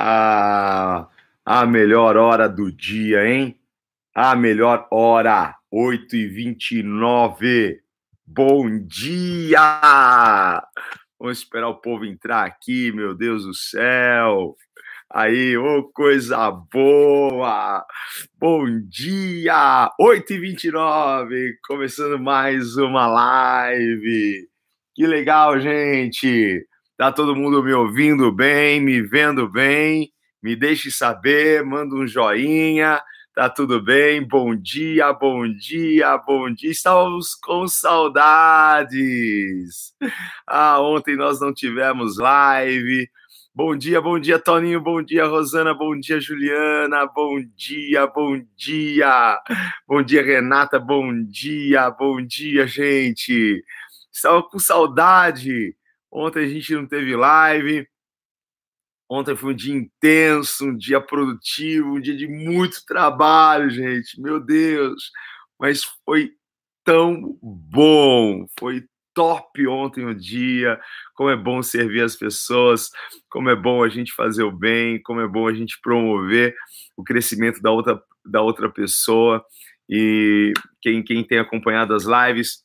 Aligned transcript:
Ah, 0.00 1.08
a 1.44 1.66
melhor 1.66 2.16
hora 2.16 2.48
do 2.48 2.70
dia, 2.70 3.26
hein? 3.26 3.58
A 4.14 4.36
melhor 4.36 4.86
hora, 4.92 5.56
8h29. 5.74 7.80
Bom 8.24 8.78
dia! 8.86 10.62
Vamos 11.18 11.38
esperar 11.38 11.70
o 11.70 11.80
povo 11.80 12.04
entrar 12.04 12.46
aqui, 12.46 12.92
meu 12.92 13.12
Deus 13.12 13.42
do 13.42 13.52
céu. 13.52 14.54
Aí, 15.10 15.58
ô, 15.58 15.78
oh, 15.78 15.92
coisa 15.92 16.48
boa! 16.48 17.84
Bom 18.38 18.66
dia! 18.88 19.90
8h29, 20.00 21.54
começando 21.66 22.20
mais 22.20 22.76
uma 22.76 23.08
live. 23.08 24.48
Que 24.94 25.08
legal, 25.08 25.58
gente! 25.58 26.64
Tá 26.98 27.12
todo 27.12 27.36
mundo 27.36 27.62
me 27.62 27.72
ouvindo 27.72 28.32
bem, 28.32 28.80
me 28.80 29.00
vendo 29.00 29.48
bem? 29.48 30.12
Me 30.42 30.56
deixe 30.56 30.90
saber, 30.90 31.64
manda 31.64 31.94
um 31.94 32.04
joinha. 32.08 33.00
Tá 33.32 33.48
tudo 33.48 33.80
bem? 33.80 34.20
Bom 34.26 34.52
dia, 34.56 35.12
bom 35.12 35.46
dia, 35.46 36.18
bom 36.18 36.52
dia. 36.52 36.72
Estamos 36.72 37.36
com 37.36 37.68
saudades. 37.68 38.88
Ah, 40.44 40.80
ontem 40.80 41.14
nós 41.14 41.40
não 41.40 41.54
tivemos 41.54 42.18
live. 42.18 43.08
Bom 43.54 43.76
dia, 43.76 44.00
bom 44.00 44.18
dia, 44.18 44.40
Toninho. 44.40 44.80
Bom 44.80 45.00
dia, 45.00 45.24
Rosana. 45.24 45.72
Bom 45.72 45.96
dia, 46.00 46.18
Juliana. 46.18 47.06
Bom 47.06 47.40
dia, 47.54 48.08
bom 48.08 48.42
dia. 48.56 49.40
Bom 49.86 50.02
dia, 50.02 50.20
Renata. 50.20 50.80
Bom 50.80 51.12
dia, 51.22 51.90
bom 51.92 52.20
dia, 52.20 52.66
gente. 52.66 53.62
Estava 54.12 54.42
com 54.42 54.58
saudade. 54.58 55.77
Ontem 56.10 56.44
a 56.44 56.48
gente 56.48 56.74
não 56.74 56.86
teve 56.86 57.14
live. 57.14 57.86
Ontem 59.10 59.36
foi 59.36 59.52
um 59.52 59.56
dia 59.56 59.74
intenso, 59.74 60.66
um 60.66 60.76
dia 60.76 61.00
produtivo, 61.00 61.96
um 61.96 62.00
dia 62.00 62.16
de 62.16 62.26
muito 62.26 62.84
trabalho, 62.86 63.70
gente. 63.70 64.20
Meu 64.20 64.38
Deus. 64.38 65.10
Mas 65.58 65.82
foi 66.04 66.32
tão 66.84 67.38
bom. 67.42 68.46
Foi 68.58 68.84
top 69.14 69.66
ontem 69.66 70.04
o 70.04 70.14
dia. 70.14 70.78
Como 71.14 71.28
é 71.30 71.36
bom 71.36 71.62
servir 71.62 72.02
as 72.02 72.14
pessoas, 72.14 72.90
como 73.28 73.50
é 73.50 73.56
bom 73.56 73.82
a 73.82 73.88
gente 73.88 74.12
fazer 74.12 74.44
o 74.44 74.52
bem, 74.52 75.02
como 75.02 75.20
é 75.20 75.26
bom 75.26 75.48
a 75.48 75.54
gente 75.54 75.80
promover 75.82 76.54
o 76.96 77.02
crescimento 77.02 77.60
da 77.60 77.70
outra, 77.70 78.00
da 78.24 78.42
outra 78.42 78.70
pessoa. 78.70 79.44
E 79.88 80.52
quem, 80.80 81.02
quem 81.02 81.26
tem 81.26 81.38
acompanhado 81.38 81.94
as 81.94 82.04
lives 82.04 82.62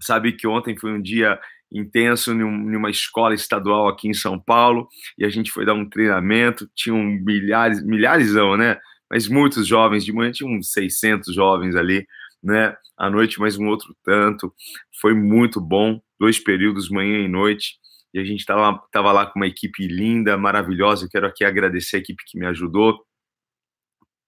sabe 0.00 0.32
que 0.32 0.46
ontem 0.46 0.76
foi 0.76 0.92
um 0.92 1.00
dia 1.00 1.40
intenso 1.74 2.32
em 2.32 2.76
uma 2.76 2.88
escola 2.88 3.34
estadual 3.34 3.88
aqui 3.88 4.08
em 4.08 4.14
São 4.14 4.38
Paulo 4.38 4.88
e 5.18 5.24
a 5.24 5.28
gente 5.28 5.50
foi 5.50 5.66
dar 5.66 5.74
um 5.74 5.88
treinamento, 5.88 6.70
tinham 6.74 6.98
milhares, 7.02 7.84
milhares 7.84 8.32
não, 8.32 8.56
né? 8.56 8.78
Mas 9.10 9.28
muitos 9.28 9.66
jovens, 9.66 10.04
de 10.04 10.12
manhã 10.12 10.30
tinha 10.30 10.48
uns 10.48 10.70
600 10.70 11.34
jovens 11.34 11.74
ali, 11.74 12.06
né? 12.42 12.76
À 12.96 13.10
noite 13.10 13.40
mais 13.40 13.58
um 13.58 13.66
outro 13.66 13.94
tanto. 14.04 14.54
Foi 15.00 15.12
muito 15.14 15.60
bom, 15.60 16.00
dois 16.18 16.38
períodos, 16.38 16.88
manhã 16.88 17.18
e 17.18 17.28
noite. 17.28 17.74
E 18.14 18.20
a 18.20 18.24
gente 18.24 18.40
estava 18.40 18.80
tava 18.92 19.10
lá 19.10 19.26
com 19.26 19.40
uma 19.40 19.46
equipe 19.46 19.88
linda, 19.88 20.38
maravilhosa. 20.38 21.04
Eu 21.04 21.10
quero 21.10 21.26
aqui 21.26 21.44
agradecer 21.44 21.96
a 21.96 21.98
equipe 21.98 22.22
que 22.24 22.38
me 22.38 22.46
ajudou, 22.46 23.04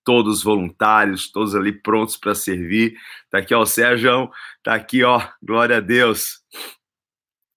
todos 0.04 0.42
voluntários, 0.42 1.30
todos 1.30 1.54
ali 1.54 1.72
prontos 1.72 2.16
para 2.16 2.34
servir. 2.34 2.96
Tá 3.30 3.38
aqui, 3.38 3.54
ó, 3.54 3.60
o 3.60 3.66
Sérgio, 3.66 4.28
tá 4.62 4.74
aqui, 4.74 5.04
ó, 5.04 5.20
glória 5.40 5.76
a 5.76 5.80
Deus. 5.80 6.40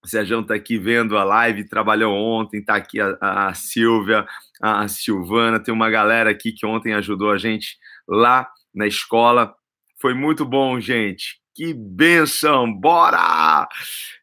O 0.04 0.08
Sérgio 0.08 0.40
está 0.40 0.56
aqui 0.56 0.78
vendo 0.78 1.18
a 1.18 1.24
live, 1.24 1.68
trabalhou 1.68 2.14
ontem, 2.16 2.60
está 2.60 2.76
aqui 2.76 3.00
a, 3.02 3.18
a 3.20 3.54
Silvia, 3.54 4.26
a 4.62 4.88
Silvana, 4.88 5.60
tem 5.60 5.74
uma 5.74 5.90
galera 5.90 6.30
aqui 6.30 6.54
que 6.54 6.66
ontem 6.66 6.94
ajudou 6.94 7.32
a 7.32 7.38
gente 7.38 7.78
lá 8.08 8.50
na 8.74 8.88
escola. 8.88 9.54
Foi 10.02 10.14
muito 10.14 10.46
bom, 10.46 10.80
gente. 10.80 11.40
Que 11.54 11.74
benção! 11.74 12.72
Bora! 12.74 13.68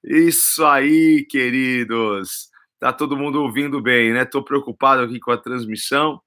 Isso 0.02 0.64
aí, 0.64 1.26
queridos. 1.28 2.48
Tá 2.80 2.92
todo 2.92 3.16
mundo 3.16 3.42
ouvindo 3.42 3.80
bem, 3.82 4.12
né? 4.14 4.24
Tô 4.24 4.42
preocupado 4.42 5.02
aqui 5.02 5.20
com 5.20 5.30
a 5.30 5.36
transmissão, 5.36 6.20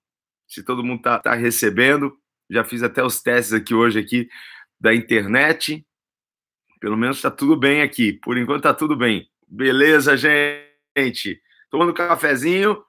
se 0.47 0.63
todo 0.63 0.83
mundo 0.83 1.01
tá, 1.01 1.17
tá 1.19 1.33
recebendo. 1.33 2.13
Já 2.49 2.63
fiz 2.63 2.83
até 2.83 3.03
os 3.03 3.21
testes 3.21 3.53
aqui 3.53 3.73
hoje 3.73 3.99
aqui 3.99 4.27
da 4.79 4.93
internet. 4.93 5.83
Pelo 6.79 6.97
menos 6.97 7.21
tá 7.21 7.31
tudo 7.31 7.55
bem 7.55 7.81
aqui. 7.81 8.13
Por 8.13 8.37
enquanto 8.37 8.63
tá 8.63 8.73
tudo 8.73 8.95
bem. 8.95 9.27
Beleza, 9.51 10.15
gente? 10.15 11.41
Tomando 11.71 11.89
um 11.89 11.95
cafezinho 11.95 12.85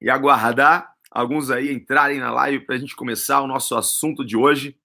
e 0.00 0.08
aguardar 0.08 0.94
alguns 1.10 1.50
aí 1.50 1.72
entrarem 1.72 2.20
na 2.20 2.30
live 2.30 2.64
para 2.64 2.76
a 2.76 2.78
gente 2.78 2.94
começar 2.94 3.40
o 3.40 3.48
nosso 3.48 3.74
assunto 3.74 4.24
de 4.24 4.36
hoje. 4.36 4.78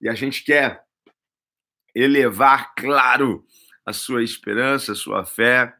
E 0.00 0.08
a 0.08 0.14
gente 0.14 0.42
quer 0.42 0.84
elevar, 1.94 2.74
claro, 2.74 3.46
a 3.86 3.92
sua 3.92 4.24
esperança, 4.24 4.90
a 4.90 4.96
sua 4.96 5.24
fé, 5.24 5.72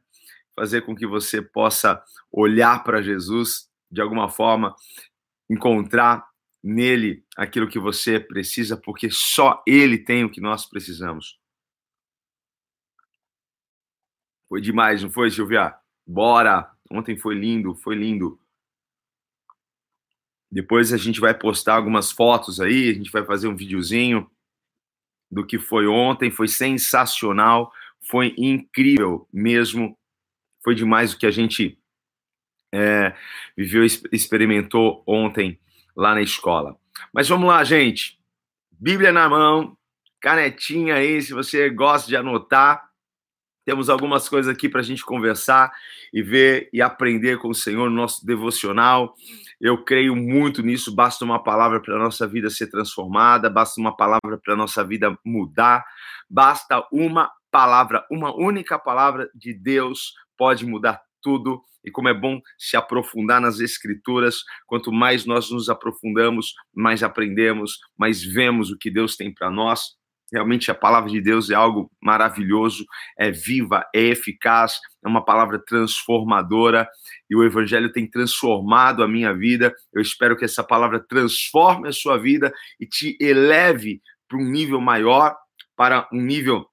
fazer 0.54 0.82
com 0.82 0.94
que 0.94 1.08
você 1.08 1.42
possa 1.42 2.00
olhar 2.30 2.84
para 2.84 3.02
Jesus 3.02 3.69
de 3.90 4.00
alguma 4.00 4.28
forma, 4.28 4.72
encontrar 5.50 6.24
nele 6.62 7.24
aquilo 7.36 7.66
que 7.66 7.78
você 7.78 8.20
precisa, 8.20 8.76
porque 8.76 9.08
só 9.10 9.60
ele 9.66 9.98
tem 9.98 10.24
o 10.24 10.30
que 10.30 10.40
nós 10.40 10.64
precisamos. 10.64 11.39
Foi 14.50 14.61
demais, 14.61 15.00
não 15.00 15.09
foi, 15.09 15.31
Silvia? 15.31 15.77
Bora! 16.05 16.69
Ontem 16.91 17.16
foi 17.16 17.37
lindo, 17.37 17.72
foi 17.77 17.94
lindo. 17.94 18.37
Depois 20.50 20.93
a 20.93 20.97
gente 20.97 21.21
vai 21.21 21.33
postar 21.33 21.77
algumas 21.77 22.11
fotos 22.11 22.61
aí, 22.61 22.91
a 22.91 22.93
gente 22.93 23.12
vai 23.12 23.25
fazer 23.25 23.47
um 23.47 23.55
videozinho 23.55 24.28
do 25.31 25.47
que 25.47 25.56
foi 25.56 25.87
ontem. 25.87 26.33
Foi 26.33 26.49
sensacional, 26.49 27.72
foi 28.00 28.34
incrível 28.37 29.28
mesmo. 29.33 29.97
Foi 30.65 30.75
demais 30.75 31.12
o 31.12 31.19
que 31.19 31.27
a 31.27 31.31
gente 31.31 31.78
é, 32.75 33.15
viveu, 33.56 33.84
experimentou 33.84 35.05
ontem 35.06 35.61
lá 35.94 36.12
na 36.12 36.22
escola. 36.22 36.77
Mas 37.15 37.28
vamos 37.28 37.47
lá, 37.47 37.62
gente. 37.62 38.19
Bíblia 38.72 39.12
na 39.12 39.28
mão, 39.28 39.78
canetinha 40.21 40.97
aí, 40.97 41.22
se 41.22 41.32
você 41.32 41.71
gosta 41.71 42.09
de 42.09 42.17
anotar. 42.17 42.89
Temos 43.70 43.88
algumas 43.88 44.28
coisas 44.28 44.53
aqui 44.53 44.69
para 44.69 44.81
a 44.81 44.82
gente 44.82 45.04
conversar 45.04 45.70
e 46.12 46.25
ver 46.25 46.69
e 46.72 46.82
aprender 46.82 47.38
com 47.38 47.50
o 47.50 47.54
Senhor 47.54 47.88
no 47.88 47.94
nosso 47.94 48.26
devocional. 48.26 49.14
Eu 49.60 49.84
creio 49.84 50.16
muito 50.16 50.60
nisso. 50.60 50.92
Basta 50.92 51.25
uma 51.25 51.41
palavra 51.41 51.81
para 51.81 51.94
a 51.94 51.98
nossa 52.00 52.26
vida 52.26 52.50
ser 52.50 52.66
transformada, 52.66 53.48
basta 53.48 53.81
uma 53.81 53.97
palavra 53.97 54.41
para 54.44 54.54
a 54.54 54.56
nossa 54.56 54.82
vida 54.82 55.16
mudar, 55.25 55.84
basta 56.28 56.84
uma 56.92 57.31
palavra, 57.48 58.04
uma 58.10 58.34
única 58.34 58.76
palavra 58.76 59.31
de 59.32 59.54
Deus 59.54 60.14
pode 60.37 60.66
mudar 60.66 61.00
tudo. 61.22 61.62
E 61.84 61.92
como 61.92 62.08
é 62.08 62.14
bom 62.14 62.41
se 62.58 62.76
aprofundar 62.76 63.41
nas 63.41 63.60
Escrituras, 63.60 64.38
quanto 64.66 64.91
mais 64.91 65.25
nós 65.25 65.48
nos 65.48 65.69
aprofundamos, 65.69 66.54
mais 66.75 67.04
aprendemos, 67.04 67.78
mais 67.97 68.20
vemos 68.20 68.72
o 68.72 68.76
que 68.76 68.91
Deus 68.91 69.14
tem 69.14 69.32
para 69.32 69.48
nós. 69.48 70.00
Realmente 70.32 70.70
a 70.70 70.74
palavra 70.74 71.10
de 71.10 71.20
Deus 71.20 71.50
é 71.50 71.54
algo 71.54 71.91
maravilhoso, 72.00 72.84
é 73.18 73.30
viva, 73.30 73.84
é 73.94 74.00
eficaz, 74.00 74.78
é 75.04 75.08
uma 75.08 75.24
palavra 75.24 75.58
transformadora 75.58 76.88
e 77.28 77.34
o 77.34 77.44
evangelho 77.44 77.92
tem 77.92 78.08
transformado 78.08 79.02
a 79.02 79.08
minha 79.08 79.34
vida. 79.34 79.74
Eu 79.92 80.00
espero 80.00 80.36
que 80.36 80.44
essa 80.44 80.62
palavra 80.62 81.00
transforme 81.00 81.88
a 81.88 81.92
sua 81.92 82.16
vida 82.16 82.52
e 82.78 82.86
te 82.86 83.16
eleve 83.20 84.00
para 84.28 84.38
um 84.38 84.44
nível 84.44 84.80
maior, 84.80 85.37
para 85.76 86.08
um 86.12 86.20
nível 86.20 86.66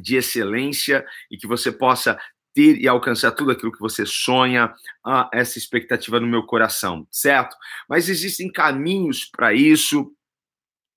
de 0.00 0.16
excelência 0.16 1.04
e 1.30 1.36
que 1.36 1.46
você 1.46 1.70
possa 1.70 2.18
ter 2.54 2.80
e 2.80 2.88
alcançar 2.88 3.32
tudo 3.32 3.50
aquilo 3.50 3.72
que 3.72 3.80
você 3.80 4.04
sonha, 4.04 4.72
ah, 5.04 5.28
essa 5.32 5.58
expectativa 5.58 6.20
no 6.20 6.26
meu 6.26 6.42
coração, 6.44 7.06
certo? 7.10 7.56
Mas 7.88 8.08
existem 8.08 8.50
caminhos 8.50 9.24
para 9.24 9.54
isso 9.54 10.12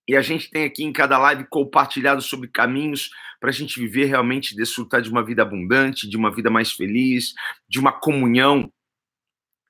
e 0.08 0.16
a 0.16 0.22
gente 0.22 0.50
tem 0.50 0.64
aqui 0.66 0.84
em 0.84 0.94
cada 0.94 1.18
live 1.18 1.46
compartilhado 1.50 2.22
sobre 2.22 2.48
caminhos 2.48 3.10
para 3.40 3.50
a 3.50 3.54
gente 3.54 3.80
viver 3.80 4.06
realmente, 4.06 4.56
desfrutar 4.56 5.02
de 5.02 5.10
uma 5.10 5.24
vida 5.24 5.42
abundante, 5.42 6.10
de 6.10 6.18
uma 6.18 6.34
vida 6.34 6.50
mais 6.50 6.72
feliz, 6.72 7.34
de 7.68 7.80
uma 7.80 7.92
comunhão 7.92 8.72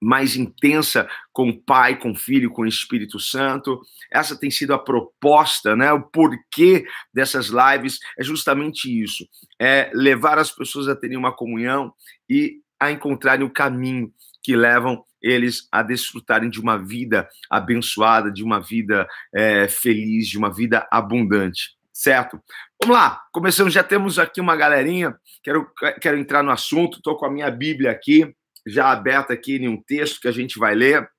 mais 0.01 0.35
intensa 0.35 1.07
com 1.31 1.49
o 1.49 1.61
Pai, 1.61 1.97
com 1.97 2.11
o 2.11 2.15
Filho, 2.15 2.51
com 2.51 2.63
o 2.63 2.67
Espírito 2.67 3.19
Santo. 3.19 3.81
Essa 4.11 4.37
tem 4.37 4.51
sido 4.51 4.73
a 4.73 4.79
proposta, 4.79 5.75
né? 5.75 5.91
O 5.93 6.01
porquê 6.01 6.85
dessas 7.13 7.47
lives 7.47 7.99
é 8.19 8.23
justamente 8.23 8.85
isso: 8.85 9.25
é 9.59 9.89
levar 9.93 10.37
as 10.37 10.51
pessoas 10.51 10.87
a 10.87 10.95
terem 10.95 11.17
uma 11.17 11.35
comunhão 11.35 11.93
e 12.29 12.61
a 12.79 12.91
encontrarem 12.91 13.45
o 13.45 13.49
caminho 13.49 14.11
que 14.45 14.55
levam 14.55 15.03
eles 15.19 15.67
a 15.71 15.81
desfrutarem 15.81 16.51
de 16.51 16.61
uma 16.61 16.77
vida 16.77 17.27
abençoada, 17.49 18.31
de 18.31 18.43
uma 18.43 18.59
vida 18.61 19.07
é, 19.33 19.67
feliz, 19.67 20.27
de 20.27 20.37
uma 20.37 20.53
vida 20.53 20.87
abundante, 20.91 21.71
certo? 21.91 22.39
Vamos 22.79 22.95
lá, 22.95 23.23
começamos, 23.33 23.73
já 23.73 23.83
temos 23.83 24.19
aqui 24.19 24.39
uma 24.39 24.55
galerinha, 24.55 25.15
quero, 25.43 25.67
quero 25.99 26.19
entrar 26.19 26.43
no 26.43 26.51
assunto, 26.51 26.97
estou 26.97 27.17
com 27.17 27.25
a 27.25 27.31
minha 27.31 27.49
Bíblia 27.49 27.89
aqui, 27.89 28.31
já 28.67 28.91
aberta 28.91 29.33
aqui 29.33 29.55
em 29.55 29.67
um 29.67 29.81
texto 29.81 30.21
que 30.21 30.27
a 30.27 30.31
gente 30.31 30.59
vai 30.59 30.75
ler. 30.75 31.09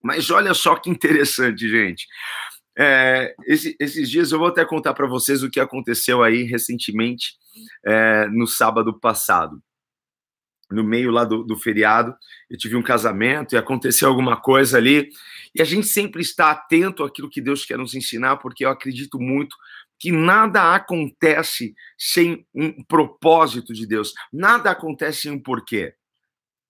Mas 0.00 0.30
olha 0.30 0.54
só 0.54 0.76
que 0.76 0.88
interessante, 0.88 1.68
gente. 1.68 2.06
É, 2.78 3.34
esse, 3.44 3.76
esses 3.80 4.08
dias 4.08 4.30
eu 4.30 4.38
vou 4.38 4.48
até 4.48 4.64
contar 4.64 4.94
para 4.94 5.08
vocês 5.08 5.42
o 5.42 5.50
que 5.50 5.58
aconteceu 5.58 6.22
aí 6.22 6.44
recentemente, 6.44 7.32
é, 7.84 8.28
no 8.28 8.46
sábado 8.46 8.98
passado. 9.00 9.60
No 10.72 10.84
meio 10.84 11.10
lá 11.10 11.24
do, 11.24 11.44
do 11.44 11.56
feriado, 11.56 12.14
eu 12.48 12.56
tive 12.56 12.76
um 12.76 12.82
casamento 12.82 13.54
e 13.54 13.58
aconteceu 13.58 14.08
alguma 14.08 14.36
coisa 14.36 14.78
ali. 14.78 15.10
E 15.54 15.60
a 15.60 15.64
gente 15.64 15.86
sempre 15.86 16.22
está 16.22 16.50
atento 16.50 17.04
àquilo 17.04 17.28
que 17.28 17.40
Deus 17.40 17.64
quer 17.64 17.78
nos 17.78 17.94
ensinar, 17.94 18.38
porque 18.38 18.64
eu 18.64 18.70
acredito 18.70 19.20
muito 19.20 19.56
que 20.02 20.10
nada 20.10 20.74
acontece 20.74 21.76
sem 21.96 22.44
um 22.52 22.82
propósito 22.82 23.72
de 23.72 23.86
Deus, 23.86 24.12
nada 24.32 24.68
acontece 24.68 25.22
sem 25.22 25.30
um 25.30 25.40
porquê. 25.40 25.94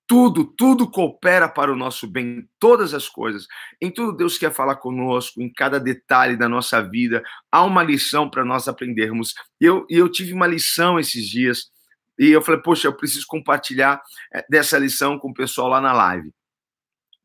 Tudo, 0.07 0.45
tudo 0.45 0.91
coopera 0.91 1.49
para 1.49 1.73
o 1.73 1.77
nosso 1.77 2.07
bem, 2.07 2.47
todas 2.59 2.93
as 2.93 3.09
coisas. 3.09 3.47
Em 3.81 3.91
tudo 3.91 4.15
Deus 4.15 4.37
quer 4.37 4.53
falar 4.53 4.77
conosco, 4.77 5.41
em 5.41 5.51
cada 5.51 5.81
detalhe 5.81 6.37
da 6.37 6.47
nossa 6.47 6.83
vida. 6.83 7.23
Há 7.51 7.65
uma 7.65 7.83
lição 7.83 8.29
para 8.29 8.45
nós 8.45 8.69
aprendermos. 8.69 9.33
E 9.59 9.65
eu, 9.65 9.87
eu 9.89 10.11
tive 10.11 10.35
uma 10.35 10.47
lição 10.47 11.01
esses 11.01 11.27
dias, 11.27 11.72
e 12.19 12.31
eu 12.31 12.43
falei, 12.43 12.61
poxa, 12.61 12.89
eu 12.89 12.97
preciso 12.97 13.27
compartilhar 13.27 14.03
eh, 14.33 14.45
dessa 14.49 14.79
lição 14.79 15.19
com 15.19 15.31
o 15.31 15.35
pessoal 15.35 15.69
lá 15.69 15.81
na 15.81 15.93
live. 15.93 16.33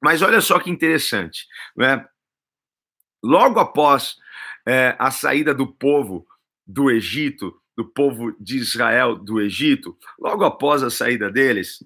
Mas 0.01 0.21
olha 0.21 0.41
só 0.41 0.59
que 0.59 0.69
interessante, 0.69 1.47
né? 1.75 2.05
Logo 3.23 3.59
após 3.59 4.15
é, 4.65 4.95
a 4.99 5.09
saída 5.11 5.53
do 5.53 5.67
povo 5.67 6.25
do 6.65 6.91
Egito, 6.91 7.59
do 7.75 7.85
povo 7.85 8.35
de 8.39 8.57
Israel 8.57 9.15
do 9.15 9.41
Egito, 9.41 9.97
logo 10.19 10.43
após 10.43 10.83
a 10.83 10.89
saída 10.89 11.31
deles, 11.31 11.79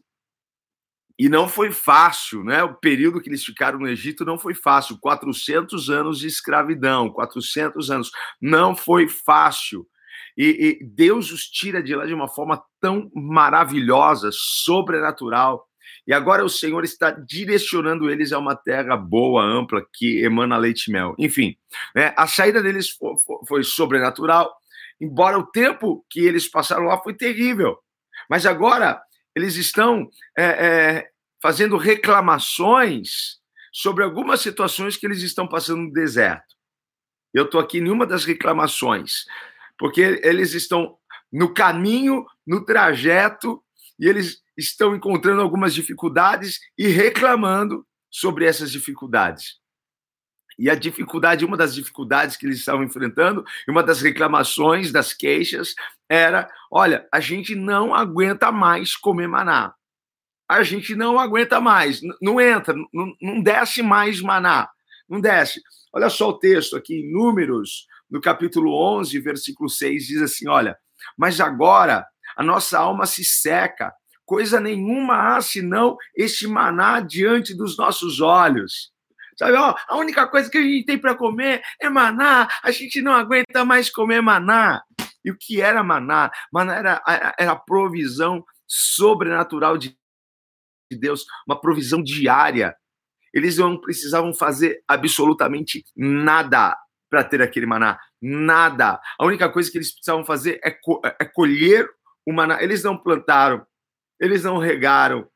e 1.18 1.30
não 1.30 1.48
foi 1.48 1.72
fácil, 1.72 2.44
né? 2.44 2.64
O 2.64 2.74
período 2.74 3.22
que 3.22 3.30
eles 3.30 3.46
ficaram 3.46 3.78
no 3.78 3.88
Egito 3.88 4.26
não 4.26 4.40
foi 4.40 4.56
fácil. 4.56 4.98
400 5.00 5.90
anos 5.90 6.18
de 6.18 6.26
escravidão, 6.26 7.12
400 7.12 7.92
anos. 7.92 8.12
Não 8.42 8.76
foi 8.76 9.08
fácil. 9.08 9.88
E, 10.38 10.80
e 10.82 10.86
Deus 10.86 11.32
os 11.32 11.44
tira 11.44 11.82
de 11.82 11.96
lá 11.96 12.06
de 12.06 12.14
uma 12.14 12.28
forma 12.28 12.62
tão 12.80 13.12
maravilhosa, 13.14 14.30
sobrenatural. 14.32 15.68
E 16.08 16.14
agora 16.14 16.44
o 16.44 16.50
Senhor 16.50 16.84
está 16.84 17.12
direcionando 17.12 18.10
eles 18.10 18.32
a 18.32 18.40
uma 18.40 18.56
terra 18.56 18.98
boa, 18.98 19.44
ampla, 19.44 19.86
que 19.94 20.24
emana 20.24 20.58
leite 20.58 20.88
e 20.88 20.92
mel. 20.92 21.16
Enfim, 21.18 21.56
né? 21.96 22.14
a 22.18 22.28
saída 22.28 22.62
deles 22.62 22.90
foi, 22.90 23.14
foi 23.48 23.64
sobrenatural, 23.64 24.52
embora 25.00 25.38
o 25.38 25.46
tempo 25.46 26.06
que 26.10 26.22
eles 26.22 26.48
passaram 26.48 26.86
lá 26.86 26.98
foi 27.02 27.14
terrível. 27.14 27.78
Mas 28.30 28.46
agora 28.46 29.02
eles 29.36 29.56
estão 29.56 30.10
é, 30.38 30.46
é, 30.46 31.10
fazendo 31.42 31.78
reclamações 31.78 33.40
sobre 33.72 34.04
algumas 34.04 34.42
situações 34.42 34.98
que 34.98 35.06
eles 35.06 35.22
estão 35.22 35.48
passando 35.48 35.84
no 35.84 35.94
deserto. 35.94 36.56
Eu 37.34 37.46
estou 37.46 37.62
aqui 37.62 37.78
em 37.78 37.90
uma 37.90 38.06
das 38.06 38.26
reclamações, 38.26 39.26
porque 39.82 40.22
eles 40.24 40.54
estão 40.54 40.96
no 41.34 41.52
caminho, 41.52 42.24
no 42.46 42.64
trajeto, 42.64 43.64
e 44.00 44.08
eles 44.08 44.40
estão 44.56 44.96
encontrando 44.96 45.42
algumas 45.42 45.74
dificuldades 45.74 46.60
e 46.78 46.88
reclamando 46.88 47.84
sobre 48.08 48.46
essas 48.46 48.72
dificuldades. 48.72 49.60
E 50.60 50.70
a 50.70 50.76
dificuldade, 50.76 51.44
uma 51.44 51.58
das 51.58 51.74
dificuldades 51.74 52.38
que 52.38 52.46
eles 52.46 52.60
estavam 52.60 52.84
enfrentando, 52.84 53.44
uma 53.68 53.82
das 53.82 54.04
reclamações, 54.04 54.92
das 54.92 55.14
queixas, 55.14 55.74
era: 56.08 56.48
olha, 56.72 57.08
a 57.12 57.20
gente 57.20 57.56
não 57.56 57.96
aguenta 57.96 58.52
mais 58.52 58.96
comer 58.96 59.28
maná. 59.28 59.74
A 60.48 60.62
gente 60.62 60.96
não 60.96 61.20
aguenta 61.20 61.60
mais, 61.60 62.02
não 62.22 62.40
entra, 62.40 62.76
não, 62.94 63.16
não 63.20 63.42
desce 63.42 63.82
mais 63.82 64.22
maná, 64.22 64.70
não 65.10 65.20
desce. 65.20 65.60
Olha 65.92 66.10
só 66.10 66.30
o 66.30 66.38
texto 66.38 66.76
aqui 66.76 67.00
em 67.00 67.12
Números, 67.12 67.88
no 68.12 68.20
capítulo 68.20 68.76
11, 68.98 69.18
versículo 69.20 69.70
6, 69.70 70.06
diz 70.06 70.22
assim: 70.22 70.50
olha, 70.50 70.78
mas 71.18 71.40
agora 71.40 72.06
a 72.36 72.44
nossa 72.44 72.78
alma 72.78 73.06
se 73.06 73.24
seca, 73.24 73.94
coisa 74.26 74.60
nenhuma 74.60 75.36
há 75.36 75.42
senão 75.42 75.98
este 76.16 76.46
maná 76.48 77.00
diante 77.00 77.56
dos 77.56 77.78
nossos 77.78 78.20
olhos. 78.20 78.92
Sabe, 79.38 79.54
ó, 79.54 79.74
a 79.88 79.98
única 79.98 80.28
coisa 80.28 80.50
que 80.50 80.58
a 80.58 80.62
gente 80.62 80.86
tem 80.86 81.00
para 81.00 81.16
comer 81.16 81.64
é 81.82 81.90
maná. 81.90 82.48
A 82.62 82.70
gente 82.70 83.02
não 83.02 83.14
aguenta 83.14 83.66
mais 83.66 83.90
comer 83.90 84.22
maná. 84.22 84.84
E 85.24 85.32
o 85.32 85.38
que 85.38 85.62
era 85.62 85.82
maná? 85.82 86.30
Maná 86.54 86.76
era, 86.76 87.34
era 87.40 87.52
a 87.54 87.56
provisão 87.56 88.44
sobrenatural 88.68 89.78
de 89.78 89.98
Deus, 90.92 91.26
uma 91.48 91.60
provisão 91.60 92.04
diária. 92.04 92.76
Eles 93.34 93.58
não 93.58 93.80
precisavam 93.80 94.34
fazer 94.34 94.84
absolutamente 94.88 95.86
nada 95.96 96.78
para 97.12 97.26
ter 97.26 97.42
aquele 97.42 97.66
maná. 97.66 98.00
Nada. 98.22 99.00
A 99.20 99.26
única 99.26 99.50
coisa 99.50 99.70
que 99.70 99.78
eles 99.78 99.92
precisavam 99.92 100.24
fazer 100.24 100.62
é, 100.64 100.72
co 100.72 101.02
é 101.04 101.26
colher 101.26 101.88
o 102.26 102.32
maná. 102.32 102.64
Eles 102.64 102.84
não 102.84 102.98
plantaram, 102.98 103.68
eles 104.20 104.46
não 104.46 104.58
regaram. 104.58 105.28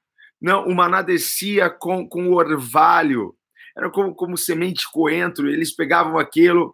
Não, 0.42 0.66
o 0.66 0.74
maná 0.74 1.02
descia 1.02 1.70
com, 1.70 2.08
com 2.08 2.32
orvalho 2.32 3.36
era 3.78 3.90
como, 3.90 4.16
como 4.16 4.38
semente 4.38 4.90
coentro, 4.90 5.50
eles 5.50 5.76
pegavam 5.76 6.18
aquilo, 6.18 6.74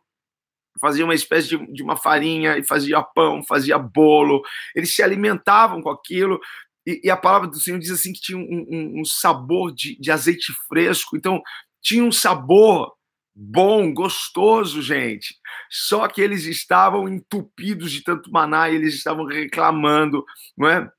faziam 0.79 1.07
uma 1.07 1.15
espécie 1.15 1.49
de, 1.49 1.73
de 1.73 1.81
uma 1.81 1.97
farinha 1.97 2.57
e 2.57 2.63
fazia 2.63 3.01
pão, 3.01 3.43
fazia 3.43 3.79
bolo, 3.79 4.43
eles 4.75 4.93
se 4.93 5.01
alimentavam 5.01 5.81
com 5.81 5.89
aquilo, 5.89 6.39
e, 6.85 7.01
e 7.03 7.09
a 7.09 7.17
palavra 7.17 7.47
do 7.47 7.59
Senhor 7.59 7.79
diz 7.79 7.89
assim 7.89 8.13
que 8.13 8.21
tinha 8.21 8.37
um, 8.37 8.67
um, 8.69 9.01
um 9.01 9.05
sabor 9.05 9.73
de, 9.73 9.99
de 9.99 10.11
azeite 10.11 10.53
fresco, 10.67 11.17
então 11.17 11.41
tinha 11.81 12.03
um 12.03 12.11
sabor 12.11 12.93
bom, 13.35 13.93
gostoso, 13.93 14.81
gente. 14.81 15.35
Só 15.69 16.07
que 16.07 16.21
eles 16.21 16.45
estavam 16.45 17.07
entupidos 17.07 17.91
de 17.91 18.03
tanto 18.03 18.31
maná 18.31 18.69
e 18.69 18.75
eles 18.75 18.95
estavam 18.95 19.25
reclamando, 19.25 20.25
não 20.57 20.67
é? 20.67 20.91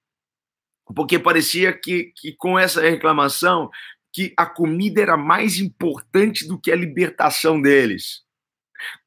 Porque 0.94 1.19
parecia 1.19 1.73
que, 1.73 2.12
que 2.17 2.34
com 2.37 2.58
essa 2.58 2.81
reclamação 2.81 3.70
que 4.12 4.34
a 4.37 4.44
comida 4.44 5.00
era 5.00 5.17
mais 5.17 5.58
importante 5.58 6.46
do 6.46 6.61
que 6.61 6.70
a 6.70 6.76
libertação 6.76 7.61
deles. 7.61 8.23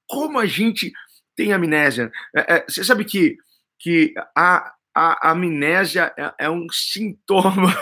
Como 0.07 0.39
a 0.39 0.45
gente 0.45 0.91
tem 1.35 1.53
amnésia? 1.53 2.11
É, 2.35 2.55
é, 2.55 2.65
você 2.67 2.83
sabe 2.83 3.05
que, 3.05 3.37
que 3.79 4.13
a, 4.35 4.73
a 4.95 5.31
amnésia 5.31 6.13
é, 6.17 6.45
é 6.45 6.49
um 6.49 6.65
sintoma 6.71 7.75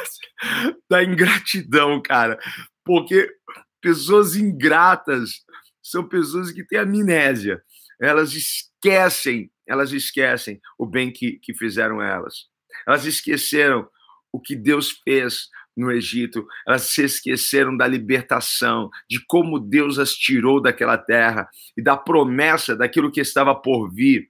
da 0.90 1.04
ingratidão, 1.04 2.02
cara. 2.02 2.38
Porque 2.84 3.30
pessoas 3.84 4.38
ingratas 4.38 5.44
são 5.82 6.08
pessoas 6.08 6.52
que 6.52 6.66
têm 6.66 6.80
amnésia. 6.80 7.62
Elas 8.02 8.34
esquecem, 8.34 9.52
elas 9.68 9.92
esquecem 9.92 10.60
o 10.80 10.86
bem 10.86 11.12
que, 11.12 11.34
que 11.34 11.54
fizeram 11.54 12.02
elas. 12.02 12.48
Elas 12.88 13.06
esqueceram 13.06 13.88
o 14.32 14.40
que 14.40 14.56
Deus 14.56 14.90
fez 15.04 15.50
no 15.76 15.92
Egito, 15.92 16.48
elas 16.68 16.84
se 16.84 17.04
esqueceram 17.04 17.76
da 17.76 17.88
libertação, 17.88 18.90
de 19.10 19.20
como 19.26 19.60
Deus 19.60 19.98
as 20.00 20.14
tirou 20.14 20.62
daquela 20.62 20.98
terra 20.98 21.50
e 21.76 21.82
da 21.82 21.98
promessa 21.98 22.76
daquilo 22.76 23.12
que 23.12 23.20
estava 23.20 23.54
por 23.56 23.92
vir. 23.92 24.30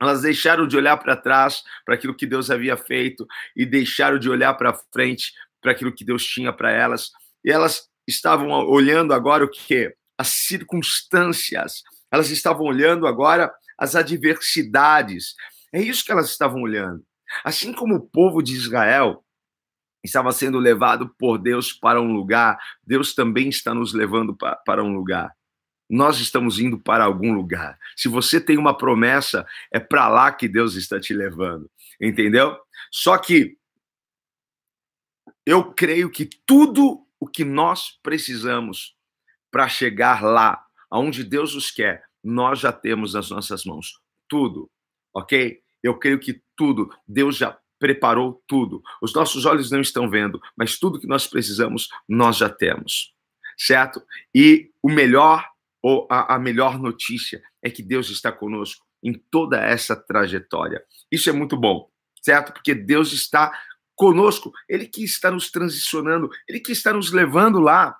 Elas 0.00 0.22
deixaram 0.22 0.66
de 0.66 0.76
olhar 0.76 0.98
para 0.98 1.16
trás 1.16 1.62
para 1.84 1.94
aquilo 1.94 2.14
que 2.14 2.26
Deus 2.26 2.50
havia 2.50 2.76
feito 2.76 3.26
e 3.56 3.64
deixaram 3.64 4.18
de 4.18 4.28
olhar 4.28 4.52
para 4.54 4.78
frente 4.92 5.32
para 5.62 5.72
aquilo 5.72 5.94
que 5.94 6.04
Deus 6.04 6.24
tinha 6.24 6.52
para 6.52 6.70
elas. 6.70 7.10
E 7.42 7.50
elas 7.50 7.88
estavam 8.06 8.48
olhando 8.68 9.12
agora 9.12 9.44
o 9.44 9.50
que? 9.50 9.94
As 10.16 10.28
circunstâncias. 10.28 11.82
Elas 12.10 12.30
estavam 12.30 12.66
olhando 12.66 13.06
agora 13.06 13.52
as 13.78 13.94
adversidades. 13.94 15.34
É 15.72 15.80
isso 15.80 16.04
que 16.04 16.12
elas 16.12 16.30
estavam 16.30 16.62
olhando. 16.62 17.04
Assim 17.44 17.72
como 17.72 17.96
o 17.96 18.00
povo 18.00 18.42
de 18.42 18.54
Israel 18.54 19.24
estava 20.02 20.32
sendo 20.32 20.58
levado 20.58 21.08
por 21.18 21.38
Deus 21.38 21.72
para 21.72 22.00
um 22.00 22.12
lugar, 22.12 22.58
Deus 22.82 23.14
também 23.14 23.48
está 23.48 23.74
nos 23.74 23.92
levando 23.92 24.36
para, 24.64 24.82
um 24.82 24.94
lugar. 24.94 25.32
Nós 25.88 26.18
estamos 26.20 26.58
indo 26.58 26.78
para 26.78 27.04
algum 27.04 27.32
lugar. 27.32 27.78
Se 27.96 28.08
você 28.08 28.40
tem 28.40 28.56
uma 28.56 28.76
promessa, 28.76 29.46
é 29.72 29.78
para 29.78 30.08
lá 30.08 30.32
que 30.32 30.48
Deus 30.48 30.74
está 30.74 31.00
te 31.00 31.12
levando. 31.12 31.70
Entendeu? 32.00 32.56
Só 32.90 33.18
que 33.18 33.56
eu 35.44 35.72
creio 35.72 36.10
que 36.10 36.28
tudo 36.44 37.05
o 37.26 37.28
que 37.28 37.44
nós 37.44 37.98
precisamos 38.04 38.94
para 39.50 39.68
chegar 39.68 40.22
lá, 40.22 40.64
aonde 40.88 41.24
Deus 41.24 41.56
nos 41.56 41.72
quer, 41.72 42.04
nós 42.22 42.60
já 42.60 42.72
temos 42.72 43.14
nas 43.14 43.30
nossas 43.30 43.64
mãos. 43.64 44.00
Tudo, 44.28 44.70
ok? 45.12 45.60
Eu 45.82 45.98
creio 45.98 46.20
que 46.20 46.40
tudo, 46.56 46.88
Deus 47.06 47.36
já 47.36 47.58
preparou 47.80 48.42
tudo. 48.46 48.80
Os 49.02 49.12
nossos 49.12 49.44
olhos 49.44 49.72
não 49.72 49.80
estão 49.80 50.08
vendo, 50.08 50.40
mas 50.56 50.78
tudo 50.78 51.00
que 51.00 51.06
nós 51.08 51.26
precisamos, 51.26 51.88
nós 52.08 52.36
já 52.36 52.48
temos. 52.48 53.12
Certo? 53.58 54.00
E 54.32 54.70
o 54.80 54.88
melhor, 54.88 55.44
ou 55.82 56.06
a, 56.08 56.36
a 56.36 56.38
melhor 56.38 56.78
notícia, 56.78 57.42
é 57.60 57.68
que 57.70 57.82
Deus 57.82 58.08
está 58.08 58.30
conosco 58.30 58.86
em 59.02 59.12
toda 59.12 59.58
essa 59.58 59.96
trajetória. 59.96 60.80
Isso 61.10 61.28
é 61.28 61.32
muito 61.32 61.56
bom, 61.56 61.90
certo? 62.22 62.52
Porque 62.52 62.74
Deus 62.74 63.12
está 63.12 63.52
conosco, 63.96 64.52
Ele 64.68 64.86
que 64.86 65.02
está 65.02 65.30
nos 65.30 65.50
transicionando, 65.50 66.30
Ele 66.46 66.60
que 66.60 66.70
está 66.70 66.92
nos 66.92 67.10
levando 67.10 67.58
lá. 67.58 67.98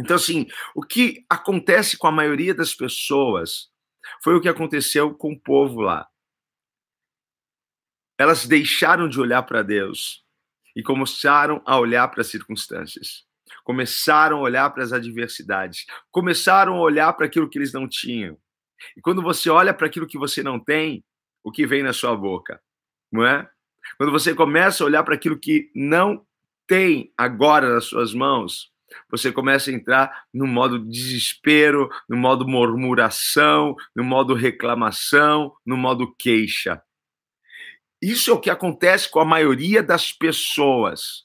Então, 0.00 0.16
assim, 0.16 0.46
o 0.74 0.82
que 0.82 1.26
acontece 1.28 1.98
com 1.98 2.06
a 2.06 2.12
maioria 2.12 2.54
das 2.54 2.74
pessoas 2.74 3.70
foi 4.22 4.34
o 4.34 4.40
que 4.40 4.48
aconteceu 4.48 5.14
com 5.14 5.32
o 5.32 5.40
povo 5.40 5.80
lá. 5.80 6.08
Elas 8.18 8.46
deixaram 8.46 9.08
de 9.08 9.20
olhar 9.20 9.42
para 9.42 9.62
Deus 9.62 10.24
e 10.74 10.82
começaram 10.82 11.62
a 11.66 11.78
olhar 11.78 12.08
para 12.08 12.20
as 12.20 12.28
circunstâncias. 12.28 13.26
Começaram 13.64 14.38
a 14.38 14.40
olhar 14.40 14.70
para 14.70 14.82
as 14.82 14.92
adversidades. 14.92 15.86
Começaram 16.10 16.76
a 16.76 16.80
olhar 16.80 17.12
para 17.12 17.26
aquilo 17.26 17.48
que 17.48 17.58
eles 17.58 17.72
não 17.72 17.88
tinham. 17.88 18.38
E 18.96 19.00
quando 19.00 19.22
você 19.22 19.50
olha 19.50 19.74
para 19.74 19.86
aquilo 19.86 20.06
que 20.06 20.18
você 20.18 20.42
não 20.42 20.58
tem, 20.58 21.04
o 21.44 21.50
que 21.50 21.66
vem 21.66 21.82
na 21.82 21.92
sua 21.92 22.16
boca? 22.16 22.60
Não 23.10 23.26
é? 23.26 23.48
Quando 23.96 24.12
você 24.12 24.34
começa 24.34 24.82
a 24.82 24.86
olhar 24.86 25.02
para 25.02 25.14
aquilo 25.14 25.38
que 25.38 25.70
não 25.74 26.24
tem 26.66 27.12
agora 27.16 27.74
nas 27.74 27.84
suas 27.84 28.14
mãos, 28.14 28.72
você 29.10 29.32
começa 29.32 29.70
a 29.70 29.74
entrar 29.74 30.24
no 30.32 30.46
modo 30.46 30.78
desespero, 30.78 31.88
no 32.08 32.16
modo 32.16 32.46
murmuração, 32.46 33.74
no 33.94 34.04
modo 34.04 34.34
reclamação, 34.34 35.52
no 35.64 35.76
modo 35.76 36.14
queixa. 36.18 36.82
Isso 38.00 38.30
é 38.30 38.34
o 38.34 38.40
que 38.40 38.50
acontece 38.50 39.08
com 39.10 39.20
a 39.20 39.24
maioria 39.24 39.82
das 39.82 40.12
pessoas. 40.12 41.24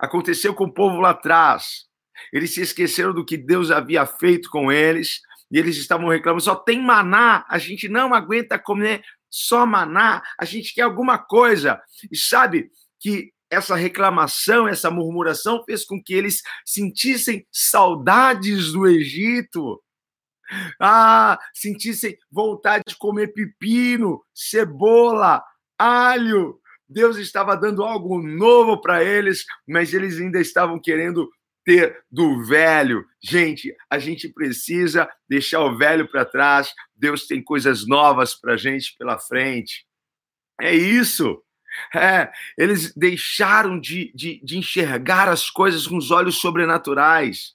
Aconteceu 0.00 0.54
com 0.54 0.64
o 0.64 0.72
povo 0.72 1.00
lá 1.00 1.10
atrás. 1.10 1.86
Eles 2.32 2.54
se 2.54 2.62
esqueceram 2.62 3.12
do 3.12 3.24
que 3.24 3.36
Deus 3.36 3.70
havia 3.70 4.06
feito 4.06 4.48
com 4.48 4.72
eles 4.72 5.20
e 5.50 5.58
eles 5.58 5.76
estavam 5.76 6.08
reclamando: 6.08 6.42
só 6.42 6.54
tem 6.54 6.80
maná, 6.80 7.44
a 7.48 7.58
gente 7.58 7.88
não 7.88 8.14
aguenta 8.14 8.58
comer 8.58 9.04
só 9.34 9.66
maná, 9.66 10.22
a 10.38 10.44
gente 10.44 10.72
quer 10.72 10.82
alguma 10.82 11.18
coisa. 11.18 11.80
E 12.08 12.16
sabe 12.16 12.70
que 13.00 13.32
essa 13.50 13.74
reclamação, 13.74 14.68
essa 14.68 14.92
murmuração 14.92 15.64
fez 15.64 15.84
com 15.84 16.00
que 16.00 16.14
eles 16.14 16.40
sentissem 16.64 17.44
saudades 17.50 18.72
do 18.72 18.86
Egito. 18.86 19.82
Ah, 20.80 21.36
sentissem 21.52 22.16
vontade 22.30 22.84
de 22.86 22.96
comer 22.96 23.32
pepino, 23.32 24.22
cebola, 24.32 25.42
alho. 25.76 26.60
Deus 26.88 27.16
estava 27.16 27.56
dando 27.56 27.82
algo 27.82 28.22
novo 28.22 28.80
para 28.80 29.02
eles, 29.02 29.44
mas 29.66 29.92
eles 29.92 30.20
ainda 30.20 30.40
estavam 30.40 30.80
querendo 30.80 31.28
ter 31.64 32.04
do 32.10 32.44
velho. 32.44 33.04
Gente, 33.22 33.74
a 33.90 33.98
gente 33.98 34.28
precisa 34.28 35.08
deixar 35.28 35.60
o 35.60 35.76
velho 35.76 36.08
para 36.08 36.24
trás. 36.24 36.72
Deus 36.94 37.26
tem 37.26 37.42
coisas 37.42 37.86
novas 37.86 38.34
para 38.34 38.54
a 38.54 38.56
gente 38.56 38.94
pela 38.98 39.18
frente. 39.18 39.86
É 40.60 40.74
isso. 40.74 41.42
É, 41.94 42.30
eles 42.56 42.94
deixaram 42.94 43.80
de, 43.80 44.12
de, 44.14 44.40
de 44.44 44.58
enxergar 44.58 45.28
as 45.28 45.50
coisas 45.50 45.86
com 45.86 45.96
os 45.96 46.10
olhos 46.10 46.40
sobrenaturais. 46.40 47.54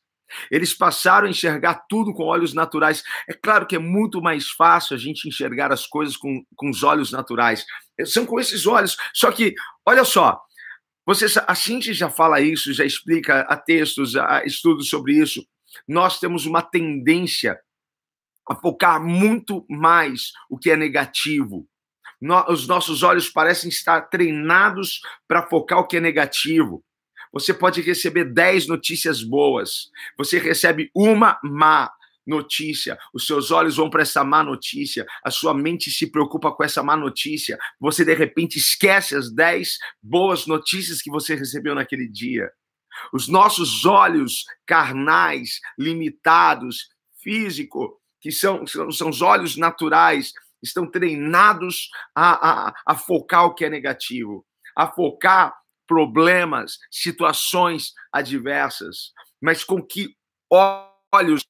Eles 0.52 0.74
passaram 0.74 1.28
a 1.28 1.30
enxergar 1.30 1.86
tudo 1.90 2.14
com 2.14 2.24
olhos 2.24 2.54
naturais. 2.54 3.04
É 3.28 3.34
claro 3.34 3.66
que 3.66 3.76
é 3.76 3.80
muito 3.80 4.22
mais 4.22 4.50
fácil 4.50 4.96
a 4.96 5.00
gente 5.00 5.28
enxergar 5.28 5.72
as 5.72 5.88
coisas 5.88 6.16
com, 6.16 6.44
com 6.56 6.70
os 6.70 6.84
olhos 6.84 7.12
naturais. 7.12 7.66
São 8.06 8.26
com 8.26 8.40
esses 8.40 8.66
olhos. 8.68 8.96
Só 9.14 9.32
que, 9.32 9.54
olha 9.86 10.04
só, 10.04 10.40
você, 11.16 11.40
a 11.48 11.56
Cinti 11.56 11.94
já 11.94 12.10
fala 12.10 12.42
isso, 12.42 12.74
já 12.74 12.86
explica 12.86 13.42
a 13.42 13.58
textos, 13.58 14.16
a 14.16 14.44
estudos 14.46 14.90
sobre 14.90 15.14
isso. 15.14 15.46
Nós 15.88 16.20
temos 16.20 16.46
uma 16.46 16.62
tendência 16.62 17.60
a 18.48 18.56
focar 18.56 19.04
muito 19.04 19.66
mais 19.70 20.32
o 20.50 20.58
que 20.58 20.72
é 20.72 20.76
negativo 20.76 21.68
os 22.48 22.68
nossos 22.68 23.02
olhos 23.02 23.30
parecem 23.30 23.70
estar 23.70 24.02
treinados 24.02 25.02
para 25.28 25.48
focar 25.48 25.80
o 25.80 25.88
que 25.88 25.98
é 25.98 26.02
negativo. 26.02 26.84
Você 27.32 27.54
pode 27.54 27.82
receber 27.82 28.26
10 28.26 28.68
notícias 28.68 29.24
boas, 29.24 29.90
você 30.18 30.40
recebe 30.40 30.90
uma 30.96 31.40
má 31.44 31.92
notícia, 32.30 32.98
os 33.14 33.26
seus 33.26 33.50
olhos 33.50 33.76
vão 33.76 33.90
para 33.90 34.04
essa 34.04 34.24
má 34.24 34.44
notícia, 34.44 35.06
a 35.24 35.32
sua 35.32 35.54
mente 35.54 35.90
se 35.90 36.10
preocupa 36.10 36.52
com 36.52 36.64
essa 36.64 36.84
má 36.84 36.96
notícia, 36.96 37.58
você 37.80 38.06
de 38.06 38.14
repente 38.14 38.58
esquece 38.58 39.16
as 39.16 39.34
10 39.34 39.78
boas 40.02 40.46
notícias 40.46 41.02
que 41.02 41.10
você 41.10 41.34
recebeu 41.36 41.74
naquele 41.74 42.08
dia. 42.08 42.50
Os 43.12 43.28
nossos 43.28 43.86
olhos 43.86 44.46
carnais, 44.66 45.60
limitados, 45.78 46.90
físico, 47.22 48.00
que 48.22 48.32
são, 48.32 48.66
são, 48.68 48.92
são 48.92 49.10
os 49.10 49.22
olhos 49.22 49.58
naturais, 49.58 50.32
estão 50.62 50.90
treinados 50.90 51.90
a, 52.14 52.68
a, 52.68 52.74
a 52.86 52.96
focar 52.96 53.46
o 53.46 53.56
que 53.56 53.66
é 53.66 53.70
negativo, 53.70 54.46
a 54.76 54.88
focar 54.88 55.56
problemas, 55.88 56.78
situações 56.92 57.94
adversas, 58.14 59.12
mas 59.42 59.64
com 59.64 59.82
que 59.82 60.16
olhos 60.52 61.44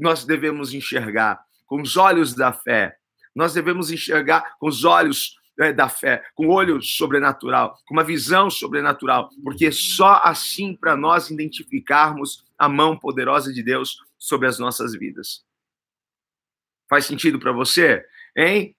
nós 0.00 0.24
devemos 0.24 0.74
enxergar? 0.74 1.40
Com 1.66 1.80
os 1.82 1.96
olhos 1.96 2.34
da 2.34 2.52
fé. 2.52 2.96
Nós 3.34 3.54
devemos 3.54 3.90
enxergar 3.90 4.56
com 4.58 4.66
os 4.66 4.84
olhos 4.84 5.36
é, 5.60 5.72
da 5.72 5.88
fé, 5.88 6.24
com 6.34 6.48
o 6.48 6.52
olho 6.52 6.82
sobrenatural, 6.82 7.78
com 7.86 7.94
uma 7.94 8.02
visão 8.02 8.50
sobrenatural, 8.50 9.28
porque 9.44 9.70
só 9.70 10.20
assim 10.24 10.74
para 10.74 10.96
nós 10.96 11.30
identificarmos 11.30 12.44
a 12.58 12.68
mão 12.68 12.98
poderosa 12.98 13.52
de 13.52 13.62
Deus 13.62 13.98
sobre 14.18 14.48
as 14.48 14.58
nossas 14.58 14.94
vidas. 14.94 15.44
Faz 16.88 17.04
sentido 17.04 17.38
para 17.38 17.52
você? 17.52 18.04
hein? 18.36 18.74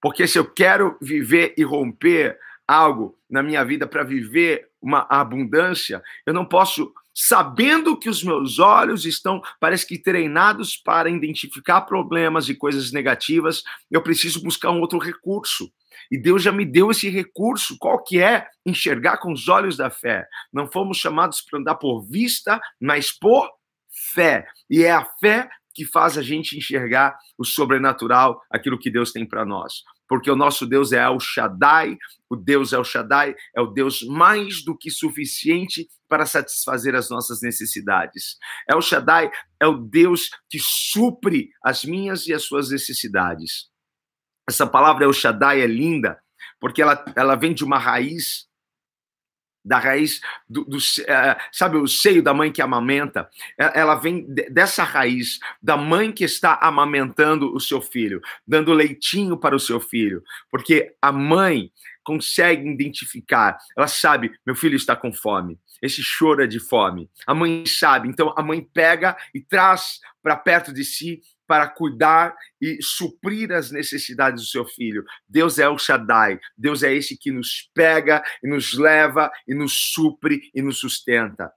Porque 0.00 0.26
se 0.26 0.38
eu 0.38 0.44
quero 0.44 0.98
viver 1.00 1.54
e 1.56 1.62
romper 1.62 2.38
algo 2.66 3.18
na 3.30 3.42
minha 3.42 3.64
vida 3.64 3.86
para 3.86 4.02
viver 4.02 4.70
uma 4.80 5.06
abundância, 5.08 6.02
eu 6.26 6.34
não 6.34 6.44
posso, 6.44 6.92
sabendo 7.14 7.98
que 7.98 8.08
os 8.08 8.22
meus 8.22 8.58
olhos 8.58 9.04
estão, 9.04 9.42
parece 9.60 9.86
que 9.86 9.98
treinados 9.98 10.76
para 10.76 11.10
identificar 11.10 11.82
problemas 11.82 12.48
e 12.48 12.54
coisas 12.54 12.92
negativas, 12.92 13.62
eu 13.90 14.02
preciso 14.02 14.42
buscar 14.42 14.70
um 14.70 14.80
outro 14.80 14.98
recurso. 14.98 15.70
E 16.10 16.18
Deus 16.18 16.42
já 16.42 16.52
me 16.52 16.64
deu 16.64 16.90
esse 16.90 17.08
recurso. 17.08 17.76
Qual 17.78 18.02
que 18.02 18.20
é? 18.20 18.46
Enxergar 18.66 19.18
com 19.18 19.32
os 19.32 19.48
olhos 19.48 19.76
da 19.76 19.90
fé. 19.90 20.26
Não 20.52 20.70
fomos 20.70 20.98
chamados 20.98 21.40
para 21.40 21.58
andar 21.58 21.74
por 21.76 22.02
vista, 22.02 22.60
mas 22.80 23.12
por 23.12 23.48
fé. 24.14 24.46
E 24.68 24.82
é 24.82 24.90
a 24.90 25.04
fé 25.20 25.48
que 25.74 25.84
faz 25.84 26.18
a 26.18 26.22
gente 26.22 26.56
enxergar 26.56 27.16
o 27.38 27.44
sobrenatural, 27.44 28.40
aquilo 28.50 28.78
que 28.78 28.90
Deus 28.90 29.12
tem 29.12 29.26
para 29.26 29.44
nós. 29.44 29.82
Porque 30.08 30.30
o 30.30 30.36
nosso 30.36 30.66
Deus 30.66 30.92
é 30.92 31.02
El 31.02 31.18
Shaddai, 31.18 31.96
o 32.28 32.36
Deus 32.36 32.72
El 32.72 32.84
Shaddai 32.84 33.34
é 33.56 33.60
o 33.60 33.66
Deus 33.66 34.02
mais 34.02 34.64
do 34.64 34.76
que 34.76 34.90
suficiente 34.90 35.88
para 36.08 36.26
satisfazer 36.26 36.94
as 36.94 37.08
nossas 37.08 37.40
necessidades. 37.40 38.36
El 38.68 38.82
Shaddai 38.82 39.30
é 39.60 39.66
o 39.66 39.78
Deus 39.78 40.28
que 40.50 40.58
supre 40.60 41.48
as 41.64 41.84
minhas 41.84 42.26
e 42.26 42.34
as 42.34 42.44
suas 42.44 42.70
necessidades. 42.70 43.70
Essa 44.48 44.66
palavra 44.66 45.04
El 45.04 45.12
Shaddai 45.12 45.62
é 45.62 45.66
linda, 45.66 46.18
porque 46.60 46.82
ela, 46.82 47.02
ela 47.16 47.36
vem 47.36 47.54
de 47.54 47.64
uma 47.64 47.78
raiz 47.78 48.46
da 49.64 49.78
raiz 49.78 50.20
do, 50.48 50.64
do, 50.64 50.78
é, 51.06 51.38
sabe 51.52 51.76
o 51.76 51.86
seio 51.86 52.22
da 52.22 52.34
mãe 52.34 52.50
que 52.50 52.60
amamenta? 52.60 53.28
Ela 53.56 53.94
vem 53.94 54.26
dessa 54.50 54.82
raiz 54.82 55.38
da 55.62 55.76
mãe 55.76 56.10
que 56.12 56.24
está 56.24 56.58
amamentando 56.60 57.54
o 57.54 57.60
seu 57.60 57.80
filho 57.80 58.20
dando 58.46 58.72
leitinho 58.72 59.36
para 59.36 59.54
o 59.54 59.60
seu 59.60 59.80
filho 59.80 60.22
porque 60.50 60.94
a 61.00 61.12
mãe 61.12 61.70
consegue 62.02 62.68
identificar 62.68 63.58
ela 63.76 63.86
sabe 63.86 64.32
meu 64.44 64.56
filho 64.56 64.76
está 64.76 64.96
com 64.96 65.12
fome 65.12 65.58
esse 65.82 66.00
choro 66.00 66.44
é 66.44 66.46
de 66.46 66.60
fome. 66.60 67.10
A 67.26 67.34
mãe 67.34 67.66
sabe 67.66 68.08
então 68.08 68.32
a 68.36 68.42
mãe 68.42 68.62
pega 68.62 69.16
e 69.34 69.40
traz 69.40 69.98
para 70.22 70.36
perto 70.36 70.72
de 70.72 70.84
si 70.84 71.20
para 71.52 71.68
cuidar 71.68 72.34
e 72.58 72.78
suprir 72.80 73.52
as 73.52 73.70
necessidades 73.70 74.40
do 74.40 74.48
seu 74.48 74.64
filho. 74.64 75.04
Deus 75.28 75.58
é 75.58 75.68
o 75.68 75.76
Shaddai. 75.76 76.40
Deus 76.56 76.82
é 76.82 76.94
esse 76.94 77.14
que 77.14 77.30
nos 77.30 77.70
pega 77.74 78.24
e 78.42 78.48
nos 78.48 78.72
leva 78.72 79.30
e 79.46 79.54
nos 79.54 79.92
supre 79.92 80.40
e 80.54 80.62
nos 80.62 80.78
sustenta. 80.78 81.52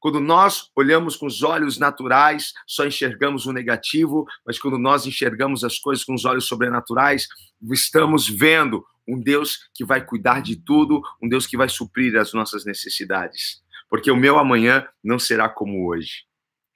Quando 0.00 0.18
nós 0.18 0.68
olhamos 0.74 1.14
com 1.14 1.26
os 1.26 1.44
olhos 1.44 1.78
naturais, 1.78 2.54
só 2.66 2.84
enxergamos 2.84 3.46
o 3.46 3.52
negativo, 3.52 4.26
mas 4.44 4.58
quando 4.58 4.78
nós 4.78 5.06
enxergamos 5.06 5.62
as 5.62 5.78
coisas 5.78 6.04
com 6.04 6.14
os 6.14 6.24
olhos 6.24 6.48
sobrenaturais, 6.48 7.28
estamos 7.70 8.28
vendo 8.28 8.84
um 9.06 9.16
Deus 9.16 9.68
que 9.72 9.84
vai 9.84 10.04
cuidar 10.04 10.42
de 10.42 10.56
tudo, 10.56 11.00
um 11.22 11.28
Deus 11.28 11.46
que 11.46 11.56
vai 11.56 11.68
suprir 11.68 12.16
as 12.16 12.32
nossas 12.32 12.64
necessidades. 12.64 13.62
Porque 13.88 14.10
o 14.10 14.16
meu 14.16 14.40
amanhã 14.40 14.84
não 15.04 15.20
será 15.20 15.48
como 15.48 15.88
hoje. 15.88 16.26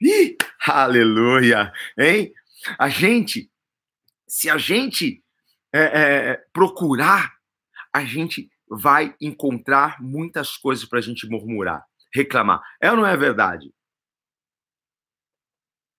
Ih, 0.00 0.34
aleluia! 0.66 1.70
Hein? 1.98 2.32
A 2.78 2.88
gente, 2.88 3.50
se 4.26 4.50
a 4.50 4.58
gente 4.58 5.22
é, 5.72 5.80
é, 5.80 6.44
procurar, 6.52 7.32
a 7.92 8.04
gente 8.04 8.50
vai 8.68 9.14
encontrar 9.20 10.00
muitas 10.00 10.56
coisas 10.56 10.84
para 10.84 10.98
a 10.98 11.02
gente 11.02 11.28
murmurar, 11.28 11.84
reclamar. 12.14 12.62
É 12.80 12.90
ou 12.90 12.96
não 12.96 13.06
é 13.06 13.16
verdade? 13.16 13.72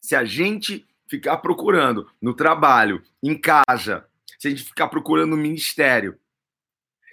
Se 0.02 0.16
a 0.16 0.24
gente 0.24 0.88
ficar 1.10 1.38
procurando 1.38 2.10
no 2.22 2.34
trabalho, 2.34 3.04
em 3.22 3.38
casa, 3.40 4.10
se 4.40 4.48
a 4.48 4.52
gente 4.52 4.64
ficar 4.64 4.88
procurando 4.88 5.32
no 5.32 5.38
ministério, 5.38 6.18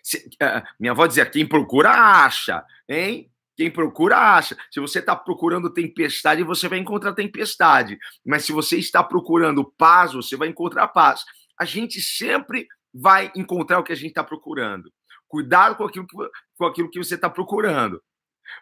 Se, 0.02 0.28
uh, 0.40 0.62
minha 0.78 0.92
avó 0.92 1.06
dizia: 1.06 1.26
quem 1.26 1.46
procura, 1.46 1.90
acha, 1.90 2.64
hein? 2.88 3.30
Quem 3.58 3.72
procura, 3.72 4.16
acha. 4.16 4.56
Se 4.70 4.78
você 4.78 5.00
está 5.00 5.16
procurando 5.16 5.68
tempestade, 5.68 6.44
você 6.44 6.68
vai 6.68 6.78
encontrar 6.78 7.12
tempestade. 7.12 7.98
Mas 8.24 8.44
se 8.44 8.52
você 8.52 8.78
está 8.78 9.02
procurando 9.02 9.68
paz, 9.76 10.12
você 10.12 10.36
vai 10.36 10.46
encontrar 10.46 10.86
paz. 10.86 11.24
A 11.58 11.64
gente 11.64 12.00
sempre 12.00 12.68
vai 12.94 13.32
encontrar 13.34 13.80
o 13.80 13.82
que 13.82 13.90
a 13.90 13.96
gente 13.96 14.10
está 14.10 14.22
procurando. 14.22 14.92
Cuidado 15.26 15.74
com 15.74 15.82
aquilo 15.82 16.06
que, 16.06 16.16
com 16.56 16.66
aquilo 16.66 16.88
que 16.88 17.02
você 17.02 17.16
está 17.16 17.28
procurando. 17.28 18.00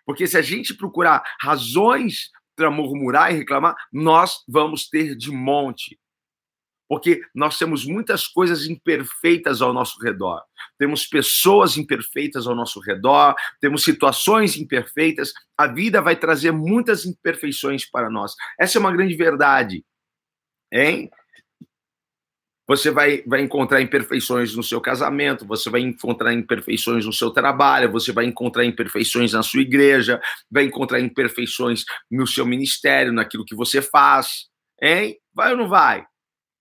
Porque 0.06 0.26
se 0.26 0.38
a 0.38 0.42
gente 0.42 0.74
procurar 0.74 1.22
razões 1.42 2.30
para 2.56 2.70
murmurar 2.70 3.30
e 3.30 3.36
reclamar, 3.36 3.76
nós 3.92 4.38
vamos 4.48 4.88
ter 4.88 5.14
de 5.14 5.30
monte 5.30 6.00
porque 6.88 7.20
nós 7.34 7.58
temos 7.58 7.84
muitas 7.84 8.26
coisas 8.26 8.66
imperfeitas 8.66 9.60
ao 9.60 9.72
nosso 9.72 10.00
redor. 10.00 10.42
Temos 10.78 11.06
pessoas 11.06 11.76
imperfeitas 11.76 12.46
ao 12.46 12.54
nosso 12.54 12.80
redor, 12.80 13.34
temos 13.60 13.82
situações 13.82 14.56
imperfeitas. 14.56 15.32
A 15.56 15.66
vida 15.66 16.00
vai 16.00 16.16
trazer 16.16 16.52
muitas 16.52 17.04
imperfeições 17.04 17.88
para 17.88 18.10
nós. 18.10 18.34
Essa 18.58 18.78
é 18.78 18.80
uma 18.80 18.92
grande 18.92 19.16
verdade. 19.16 19.84
Hein? 20.72 21.10
Você 22.68 22.90
vai, 22.90 23.22
vai 23.24 23.42
encontrar 23.42 23.80
imperfeições 23.80 24.56
no 24.56 24.62
seu 24.62 24.80
casamento, 24.80 25.46
você 25.46 25.70
vai 25.70 25.80
encontrar 25.82 26.34
imperfeições 26.34 27.06
no 27.06 27.12
seu 27.12 27.30
trabalho, 27.30 27.92
você 27.92 28.10
vai 28.10 28.24
encontrar 28.24 28.64
imperfeições 28.64 29.32
na 29.32 29.42
sua 29.42 29.60
igreja, 29.60 30.20
vai 30.50 30.64
encontrar 30.64 30.98
imperfeições 30.98 31.84
no 32.10 32.26
seu 32.26 32.44
ministério, 32.44 33.12
naquilo 33.12 33.44
que 33.44 33.54
você 33.54 33.80
faz. 33.80 34.48
Hein? 34.82 35.16
Vai 35.32 35.52
ou 35.52 35.58
não 35.58 35.68
vai? 35.68 36.04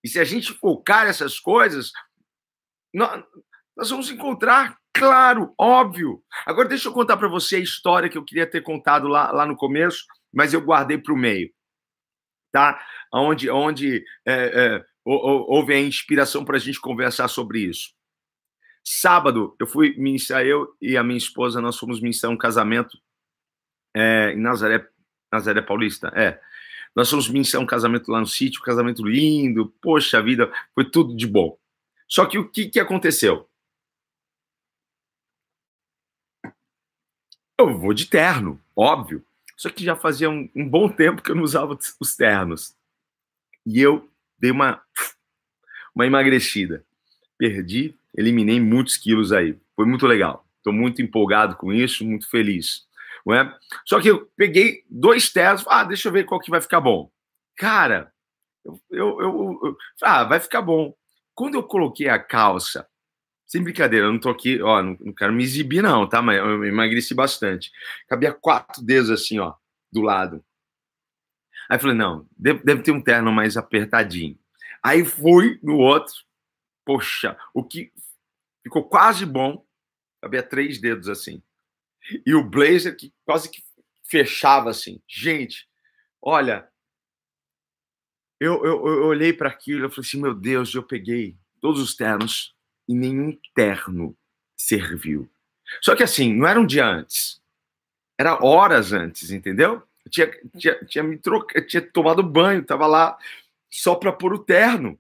E 0.06 0.08
se 0.08 0.20
a 0.20 0.24
gente 0.24 0.54
focar 0.54 1.08
essas 1.08 1.40
coisas, 1.40 1.92
nós, 2.94 3.26
vamos 3.90 4.12
encontrar, 4.12 4.78
claro, 4.94 5.52
óbvio. 5.60 6.24
Agora, 6.46 6.70
deixa 6.70 6.90
eu 6.90 6.94
contar 6.94 7.18
para 7.18 7.28
você 7.28 7.56
a 7.56 7.60
história 7.60 8.08
que 8.08 8.16
eu 8.16 8.24
queria 8.24 8.46
ter 8.46 8.62
contado 8.62 9.08
lá, 9.08 9.32
lá 9.32 9.48
no 9.48 9.56
começo, 9.56 10.06
mas 10.32 10.54
eu 10.54 10.62
guardei 10.62 11.00
para 11.00 11.12
o 11.12 11.18
meio. 11.18 11.52
Tá? 12.52 12.80
Onde, 13.12 13.50
onde 13.50 14.06
é, 14.28 14.76
é, 14.76 14.86
houve 15.04 15.74
a 15.74 15.82
inspiração 15.82 16.46
para 16.46 16.58
a 16.58 16.60
gente 16.60 16.80
conversar 16.80 17.28
sobre 17.28 17.62
isso. 17.62 17.92
Sábado, 18.84 19.56
eu 19.60 19.66
fui 19.66 19.96
ministrar, 19.98 20.46
eu 20.46 20.72
e 20.80 20.96
a 20.96 21.04
minha 21.04 21.18
esposa, 21.18 21.60
nós 21.60 21.80
fomos 21.80 22.00
ministrar 22.00 22.32
um 22.32 22.38
casamento 22.38 22.96
é, 23.96 24.34
em 24.34 24.40
Nazaré, 24.40 24.88
Nazaré 25.34 25.64
Paulista. 25.64 26.14
É. 26.16 26.40
Nós 26.96 27.10
fomos 27.10 27.28
ministrar 27.28 27.62
um 27.62 27.66
casamento 27.66 28.10
lá 28.10 28.20
no 28.22 28.28
sítio, 28.28 28.62
um 28.62 28.66
casamento 28.66 29.06
lindo, 29.06 29.68
poxa 29.82 30.22
vida, 30.22 30.52
foi 30.74 30.90
tudo 30.90 31.16
de 31.16 31.28
bom. 31.28 31.58
Só 32.08 32.26
que 32.26 32.38
o 32.38 32.48
que, 32.48 32.70
que 32.70 32.80
aconteceu? 32.80 33.50
Eu 37.60 37.78
vou 37.78 37.94
de 37.94 38.06
terno, 38.06 38.62
óbvio. 38.76 39.24
Só 39.58 39.70
que 39.70 39.84
já 39.84 39.96
fazia 39.96 40.30
um, 40.30 40.50
um 40.56 40.68
bom 40.68 40.90
tempo 40.90 41.22
que 41.22 41.32
eu 41.32 41.36
não 41.36 41.44
usava 41.44 41.78
os 42.00 42.16
ternos. 42.16 42.76
E 43.66 43.82
eu 43.82 44.10
dei 44.38 44.52
uma, 44.52 44.82
uma 45.94 46.06
emagrecida. 46.06 46.86
Perdi, 47.38 47.96
eliminei 48.16 48.60
muitos 48.60 48.98
quilos 48.98 49.32
aí. 49.32 49.58
Foi 49.76 49.86
muito 49.86 50.06
legal. 50.06 50.46
Estou 50.58 50.74
muito 50.74 51.02
empolgado 51.02 51.56
com 51.56 51.72
isso, 51.72 52.06
muito 52.06 52.30
feliz. 52.30 52.86
Não 53.26 53.34
é? 53.34 53.58
Só 53.86 54.00
que 54.00 54.10
eu 54.10 54.28
peguei 54.38 54.86
dois 54.90 55.32
ternos, 55.32 55.66
ah, 55.68 55.84
deixa 55.84 56.08
eu 56.08 56.12
ver 56.12 56.26
qual 56.26 56.40
que 56.40 56.52
vai 56.52 56.62
ficar 56.62 56.80
bom. 56.80 57.12
Cara, 57.58 58.14
eu, 58.64 58.80
eu, 58.92 59.22
eu, 59.22 59.60
eu 59.64 59.78
ah, 60.04 60.24
vai 60.24 60.40
ficar 60.40 60.62
bom. 60.62 60.94
Quando 61.34 61.56
eu 61.56 61.64
coloquei 61.64 62.08
a 62.08 62.20
calça, 62.20 62.88
sem 63.48 63.64
brincadeira, 63.64 64.06
eu 64.06 64.14
não 64.14 64.20
tô 64.20 64.30
aqui, 64.30 64.62
ó, 64.62 64.82
não, 64.82 64.96
não 65.00 65.14
quero 65.14 65.34
me 65.34 65.44
exibir, 65.44 65.82
não, 65.82 66.08
tá? 66.08 66.22
Mas 66.22 66.38
eu 66.38 66.64
emagreci 66.66 67.16
bastante. 67.16 67.72
Cabia 68.08 68.32
quatro 68.32 68.84
dedos 68.84 69.10
assim, 69.10 69.40
ó, 69.40 69.56
do 69.92 70.02
lado. 70.02 70.46
Aí 71.70 71.80
falei, 71.80 71.96
não, 71.96 72.28
deve, 72.38 72.64
deve 72.64 72.84
ter 72.84 72.92
um 72.92 73.02
terno 73.02 73.32
mais 73.32 73.58
apertadinho. 73.58 74.38
Aí 74.84 75.04
fui 75.04 75.60
no 75.64 75.78
outro, 75.78 76.14
poxa, 76.86 77.36
o 77.56 77.64
que 77.64 77.92
ficou 78.64 78.88
quase 78.88 79.26
bom, 79.26 79.66
cabia 80.22 80.44
três 80.44 80.80
dedos 80.80 81.10
assim 81.10 81.42
e 82.26 82.34
o 82.34 82.44
blazer 82.44 82.96
que 82.96 83.14
quase 83.24 83.50
que 83.50 83.64
fechava 84.04 84.70
assim. 84.70 85.02
Gente, 85.08 85.68
olha, 86.22 86.68
eu, 88.40 88.64
eu, 88.66 88.88
eu 88.88 89.06
olhei 89.06 89.34
para 89.34 89.50
aquilo 89.50 89.86
e 89.86 89.90
falei 89.90 90.08
assim: 90.08 90.22
meu 90.22 90.34
Deus, 90.34 90.74
eu 90.74 90.84
peguei 90.84 91.38
todos 91.60 91.82
os 91.82 91.96
ternos 91.96 92.56
e 92.88 92.94
nenhum 92.94 93.38
terno 93.54 94.16
serviu. 94.56 95.30
Só 95.82 95.96
que 95.96 96.04
assim, 96.04 96.34
não 96.34 96.48
era 96.48 96.60
um 96.60 96.66
dia 96.66 96.86
antes, 96.86 97.42
era 98.18 98.44
horas 98.44 98.94
antes, 98.94 99.32
entendeu? 99.32 99.82
Eu 100.04 100.12
tinha, 100.12 100.32
tinha, 100.58 100.86
tinha 100.86 101.04
me 101.04 101.18
trocado, 101.18 101.66
tinha 101.66 101.82
tomado 101.82 102.22
banho, 102.22 102.64
tava 102.64 102.86
lá 102.86 103.18
só 103.72 103.96
para 103.96 104.12
pôr 104.12 104.34
o 104.34 104.40
terno. 104.40 105.00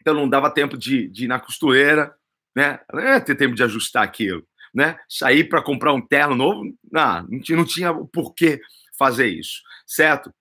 Então 0.00 0.12
não 0.12 0.28
dava 0.28 0.50
tempo 0.50 0.76
de, 0.76 1.08
de 1.08 1.24
ir 1.24 1.28
na 1.28 1.38
costureira, 1.38 2.14
né? 2.54 2.80
Não 2.92 3.00
ia 3.00 3.20
ter 3.20 3.36
tempo 3.36 3.54
de 3.54 3.62
ajustar 3.62 4.02
aquilo 4.02 4.46
né? 4.74 4.98
Sair 5.08 5.48
para 5.48 5.62
comprar 5.62 5.92
um 5.92 6.04
terno 6.04 6.34
novo, 6.34 6.64
não, 6.90 7.28
não 7.50 7.64
tinha, 7.64 7.92
o 7.92 8.06
porquê 8.06 8.60
fazer 8.98 9.28
isso, 9.28 9.62
certo? 9.86 10.34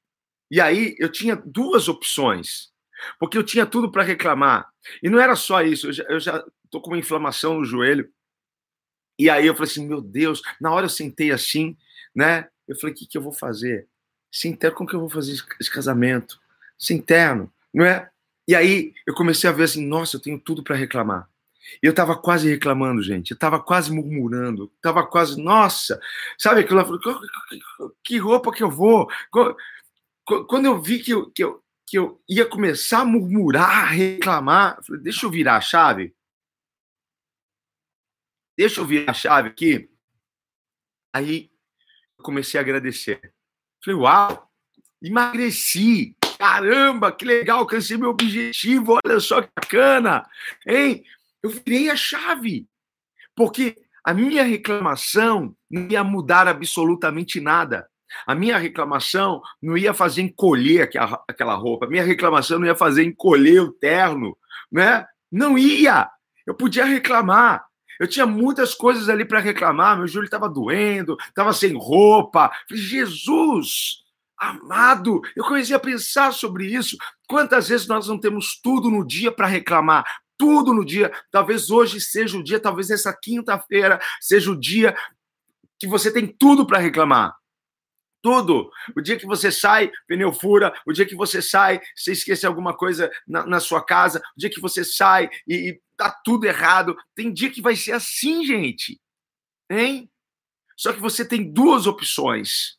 E 0.50 0.60
aí 0.60 0.96
eu 0.98 1.12
tinha 1.12 1.36
duas 1.36 1.88
opções, 1.88 2.72
porque 3.20 3.38
eu 3.38 3.44
tinha 3.44 3.66
tudo 3.66 3.92
para 3.92 4.04
reclamar. 4.04 4.68
E 5.02 5.10
não 5.10 5.20
era 5.20 5.36
só 5.36 5.62
isso, 5.62 5.88
eu 6.10 6.20
já, 6.20 6.44
tô 6.70 6.82
com 6.82 6.90
uma 6.90 6.98
inflamação 6.98 7.60
no 7.60 7.66
joelho. 7.66 8.10
E 9.20 9.30
aí 9.30 9.46
eu 9.46 9.54
falei 9.54 9.72
assim, 9.72 9.88
meu 9.88 10.02
Deus, 10.02 10.42
na 10.60 10.74
hora 10.74 10.86
eu 10.88 10.90
sentei 10.90 11.32
assim, 11.32 11.78
né? 12.16 12.50
Eu 12.68 12.76
falei, 12.76 12.96
o 12.96 12.98
que, 12.98 13.06
que 13.06 13.18
eu 13.18 13.22
vou 13.22 13.34
fazer? 13.34 13.88
Sem 14.32 14.56
terno, 14.56 14.76
como 14.76 14.90
que 14.90 14.96
eu 14.96 15.00
vou 15.00 15.10
fazer 15.10 15.34
esse 15.60 15.72
casamento? 15.72 16.40
Sem 16.80 17.00
terno, 17.00 17.54
não 17.72 17.86
é? 17.86 18.10
E 18.48 18.56
aí 18.56 18.94
eu 19.06 19.14
comecei 19.14 19.48
a 19.48 19.54
ver 19.54 19.64
assim, 19.64 19.86
nossa, 19.86 20.18
eu 20.18 20.22
tenho 20.22 20.40
tudo 20.40 20.64
para 20.64 20.76
reclamar. 20.76 21.30
Eu 21.82 21.92
estava 21.92 22.16
quase 22.18 22.50
reclamando, 22.50 23.02
gente. 23.02 23.32
Eu 23.32 23.36
estava 23.36 23.60
quase 23.62 23.92
murmurando. 23.92 24.72
Estava 24.76 25.06
quase, 25.06 25.42
nossa, 25.42 26.00
sabe 26.38 26.62
aquilo? 26.62 27.00
Que 28.04 28.18
roupa 28.18 28.52
que 28.52 28.64
eu 28.64 28.70
vou? 28.70 29.08
Quando 30.48 30.66
eu 30.66 30.82
vi 30.82 31.00
que 31.00 31.12
eu, 31.12 31.32
que 31.32 31.44
eu, 31.44 31.64
que 31.88 31.98
eu 31.98 32.22
ia 32.28 32.46
começar 32.46 33.02
a 33.02 33.06
murmurar, 33.06 33.84
a 33.84 33.86
reclamar, 33.86 34.78
eu 34.78 34.84
falei, 34.84 35.02
deixa 35.02 35.26
eu 35.26 35.32
virar 35.32 35.58
a 35.58 35.62
chave. 35.62 36.16
Deixa 38.58 38.82
eu 38.82 38.86
virar 38.86 39.12
a 39.12 39.14
chave 39.14 39.50
aqui. 39.50 39.90
Aí 41.14 41.52
eu 42.18 42.24
comecei 42.24 42.60
a 42.60 42.64
agradecer. 42.64 43.34
Falei, 43.84 44.00
uau, 44.00 44.52
emagreci. 45.02 46.16
Caramba, 46.38 47.12
que 47.12 47.24
legal, 47.24 47.60
alcancei 47.60 47.96
meu 47.96 48.10
objetivo. 48.10 49.00
Olha 49.06 49.20
só 49.20 49.42
que 49.42 49.50
bacana, 49.56 50.30
hein? 50.68 51.06
Eu 51.44 51.50
virei 51.50 51.90
a 51.90 51.96
chave. 51.96 52.68
Porque 53.36 53.76
a 54.04 54.14
minha 54.14 54.44
reclamação 54.44 55.56
não 55.70 55.88
ia 55.88 56.04
mudar 56.04 56.48
absolutamente 56.48 57.40
nada. 57.42 57.88
A 58.28 58.36
minha 58.36 58.58
reclamação 58.58 59.42
não 59.62 59.78
ia 59.78 59.94
fazer 59.94 60.22
encolher 60.22 60.90
aquela 61.28 61.56
roupa. 61.56 61.86
A 61.86 61.90
minha 61.90 62.04
reclamação 62.04 62.60
não 62.60 62.68
ia 62.68 62.76
fazer 62.76 63.04
encolher 63.04 63.62
o 63.62 63.72
terno, 63.72 64.38
né? 64.72 65.06
Não 65.32 65.58
ia. 65.58 66.10
Eu 66.46 66.54
podia 66.54 66.86
reclamar. 66.86 67.66
Eu 68.00 68.08
tinha 68.08 68.26
muitas 68.26 68.74
coisas 68.76 69.10
ali 69.10 69.26
para 69.26 69.40
reclamar. 69.40 69.98
Meu 69.98 70.08
joelho 70.08 70.26
estava 70.26 70.50
doendo, 70.50 71.18
estava 71.28 71.54
sem 71.54 71.76
roupa. 71.76 72.52
Jesus, 72.72 74.04
amado, 74.38 75.22
eu 75.36 75.44
comecei 75.44 75.76
a 75.76 75.80
pensar 75.80 76.34
sobre 76.34 76.68
isso. 76.68 76.98
Quantas 77.28 77.70
vezes 77.70 77.88
nós 77.88 78.08
não 78.08 78.20
temos 78.20 78.60
tudo 78.62 78.90
no 78.92 79.06
dia 79.06 79.32
para 79.32 79.48
reclamar, 79.48 80.04
tudo 80.38 80.74
no 80.74 80.86
dia. 80.86 81.12
Talvez 81.32 81.70
hoje 81.70 82.00
seja 82.00 82.38
o 82.38 82.44
dia, 82.44 82.60
talvez 82.60 82.90
essa 82.90 83.14
quinta-feira 83.14 84.00
seja 84.20 84.52
o 84.52 84.60
dia 84.60 84.96
que 85.80 85.88
você 85.88 86.12
tem 86.12 86.28
tudo 86.28 86.66
para 86.66 86.80
reclamar. 86.80 87.36
Tudo. 88.22 88.70
O 88.96 89.02
dia 89.02 89.18
que 89.18 89.26
você 89.26 89.52
sai, 89.52 89.92
pneu 90.08 90.32
fura. 90.32 90.74
O 90.86 90.94
dia 90.94 91.06
que 91.06 91.16
você 91.16 91.42
sai, 91.42 91.82
você 91.94 92.14
esquece 92.14 92.46
alguma 92.46 92.74
coisa 92.76 93.12
na, 93.28 93.46
na 93.46 93.60
sua 93.60 93.84
casa. 93.84 94.20
O 94.20 94.40
dia 94.40 94.50
que 94.50 94.62
você 94.62 94.86
sai 94.86 95.30
e, 95.46 95.72
e 95.72 95.82
tá 95.98 96.10
tudo 96.24 96.46
errado. 96.46 96.96
Tem 97.14 97.34
dia 97.34 97.52
que 97.52 97.62
vai 97.62 97.76
ser 97.76 97.92
assim, 97.92 98.46
gente. 98.46 99.00
Hein? 99.70 100.10
Só 100.78 100.94
que 100.94 101.02
você 101.02 101.26
tem 101.26 101.52
duas 101.52 101.86
opções. 101.86 102.78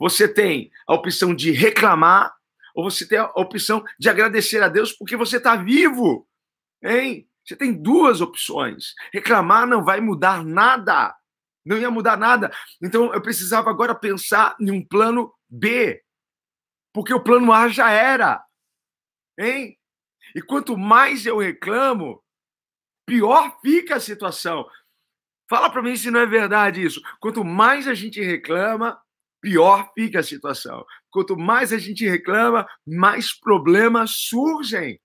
Você 0.00 0.26
tem 0.26 0.70
a 0.86 0.94
opção 0.94 1.34
de 1.34 1.50
reclamar 1.50 2.34
ou 2.74 2.90
você 2.90 3.06
tem 3.06 3.18
a 3.18 3.30
opção 3.36 3.84
de 3.98 4.08
agradecer 4.08 4.62
a 4.62 4.68
Deus 4.68 4.92
porque 4.92 5.16
você 5.16 5.36
está 5.36 5.54
vivo. 5.54 6.26
Hein? 6.82 7.28
Você 7.44 7.56
tem 7.56 7.72
duas 7.72 8.20
opções. 8.20 8.94
Reclamar 9.12 9.66
não 9.66 9.84
vai 9.84 10.00
mudar 10.00 10.44
nada. 10.44 11.14
Não 11.64 11.78
ia 11.78 11.90
mudar 11.90 12.16
nada. 12.16 12.52
Então 12.80 13.12
eu 13.12 13.20
precisava 13.20 13.70
agora 13.70 13.94
pensar 13.94 14.56
em 14.60 14.70
um 14.70 14.84
plano 14.84 15.32
B. 15.48 16.02
Porque 16.92 17.14
o 17.14 17.22
plano 17.22 17.52
A 17.52 17.68
já 17.68 17.90
era. 17.90 18.44
Hein? 19.38 19.78
E 20.34 20.42
quanto 20.42 20.76
mais 20.76 21.26
eu 21.26 21.38
reclamo, 21.38 22.22
pior 23.06 23.58
fica 23.60 23.96
a 23.96 24.00
situação. 24.00 24.68
Fala 25.48 25.70
para 25.70 25.82
mim 25.82 25.96
se 25.96 26.10
não 26.10 26.20
é 26.20 26.26
verdade 26.26 26.82
isso. 26.82 27.00
Quanto 27.20 27.44
mais 27.44 27.86
a 27.86 27.94
gente 27.94 28.20
reclama, 28.20 29.00
pior 29.40 29.92
fica 29.94 30.20
a 30.20 30.24
situação. 30.24 30.84
Quanto 31.10 31.36
mais 31.36 31.72
a 31.72 31.78
gente 31.78 32.08
reclama, 32.08 32.66
mais 32.86 33.38
problemas 33.38 34.12
surgem 34.12 35.00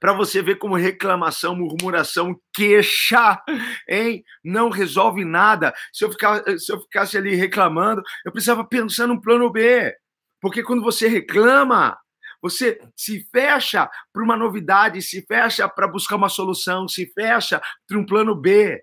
para 0.00 0.14
você 0.14 0.40
ver 0.40 0.56
como 0.56 0.76
reclamação, 0.76 1.54
murmuração, 1.54 2.34
queixa, 2.54 3.40
hein? 3.86 4.24
Não 4.42 4.70
resolve 4.70 5.26
nada. 5.26 5.74
Se 5.92 6.04
eu, 6.04 6.10
ficar, 6.10 6.42
se 6.58 6.72
eu 6.72 6.80
ficasse 6.80 7.18
ali 7.18 7.34
reclamando, 7.34 8.02
eu 8.24 8.32
precisava 8.32 8.64
pensar 8.64 9.06
no 9.06 9.20
plano 9.20 9.50
B. 9.50 9.94
Porque 10.40 10.62
quando 10.62 10.82
você 10.82 11.06
reclama, 11.06 11.98
você 12.40 12.80
se 12.96 13.28
fecha 13.30 13.90
para 14.10 14.22
uma 14.22 14.36
novidade, 14.36 15.02
se 15.02 15.20
fecha 15.26 15.68
para 15.68 15.86
buscar 15.86 16.16
uma 16.16 16.30
solução, 16.30 16.88
se 16.88 17.06
fecha 17.12 17.60
para 17.86 17.98
um 17.98 18.06
plano 18.06 18.34
B. 18.34 18.82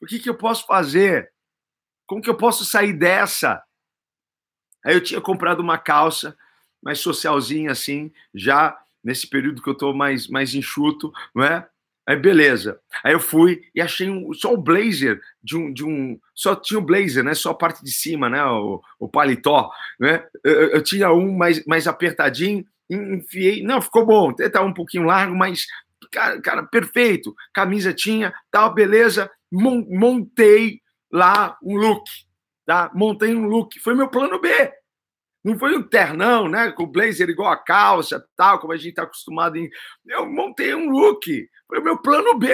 O 0.00 0.06
que, 0.06 0.18
que 0.18 0.28
eu 0.28 0.36
posso 0.36 0.66
fazer? 0.66 1.32
Como 2.04 2.20
que 2.20 2.28
eu 2.28 2.36
posso 2.36 2.64
sair 2.64 2.92
dessa? 2.92 3.62
Aí 4.84 4.94
eu 4.94 5.02
tinha 5.02 5.20
comprado 5.20 5.60
uma 5.60 5.78
calça 5.78 6.36
mais 6.82 6.98
socialzinha 7.00 7.70
assim, 7.70 8.12
já 8.34 8.76
nesse 9.06 9.28
período 9.28 9.62
que 9.62 9.70
eu 9.70 9.74
tô 9.74 9.94
mais, 9.94 10.26
mais 10.26 10.52
enxuto, 10.52 11.12
não 11.32 11.44
é? 11.44 11.64
Aí 12.04 12.16
beleza. 12.16 12.80
Aí 13.04 13.12
eu 13.12 13.20
fui 13.20 13.62
e 13.72 13.80
achei 13.80 14.10
um, 14.10 14.32
só 14.34 14.52
o 14.52 14.56
blazer 14.56 15.20
de 15.42 15.56
um, 15.56 15.72
de 15.72 15.84
um. 15.84 16.18
Só 16.34 16.56
tinha 16.56 16.78
o 16.78 16.84
blazer, 16.84 17.22
né? 17.22 17.32
Só 17.32 17.50
a 17.50 17.54
parte 17.54 17.84
de 17.84 17.92
cima, 17.92 18.28
né? 18.28 18.44
O, 18.44 18.82
o 18.98 19.08
paletó, 19.08 19.70
né? 19.98 20.24
Eu, 20.42 20.70
eu 20.70 20.82
tinha 20.82 21.12
um 21.12 21.36
mais, 21.36 21.64
mais 21.66 21.86
apertadinho, 21.86 22.64
enfiei. 22.90 23.62
Não, 23.62 23.80
ficou 23.80 24.04
bom. 24.04 24.32
Tá 24.32 24.62
um 24.62 24.74
pouquinho 24.74 25.04
largo, 25.04 25.36
mas, 25.36 25.66
cara, 26.10 26.40
cara 26.40 26.62
perfeito. 26.64 27.34
Camisa 27.54 27.92
tinha, 27.92 28.34
tal, 28.50 28.74
beleza. 28.74 29.30
Montei 29.50 30.80
lá 31.12 31.56
um 31.62 31.76
look, 31.76 32.04
tá? 32.64 32.90
Montei 32.94 33.34
um 33.34 33.46
look. 33.46 33.78
Foi 33.80 33.94
meu 33.94 34.08
plano 34.08 34.40
B. 34.40 34.48
Não 35.46 35.56
foi 35.56 35.76
um 35.76 35.82
ternão, 35.84 36.48
né? 36.48 36.72
Com 36.72 36.88
blazer 36.88 37.28
igual 37.28 37.52
a 37.52 37.56
calça, 37.56 38.26
tal, 38.36 38.58
como 38.58 38.72
a 38.72 38.76
gente 38.76 38.88
está 38.88 39.04
acostumado 39.04 39.54
em. 39.56 39.70
Eu 40.04 40.28
montei 40.28 40.74
um 40.74 40.90
look. 40.90 41.24
Foi 41.68 41.78
o 41.78 41.84
meu 41.84 42.02
plano 42.02 42.36
B. 42.36 42.48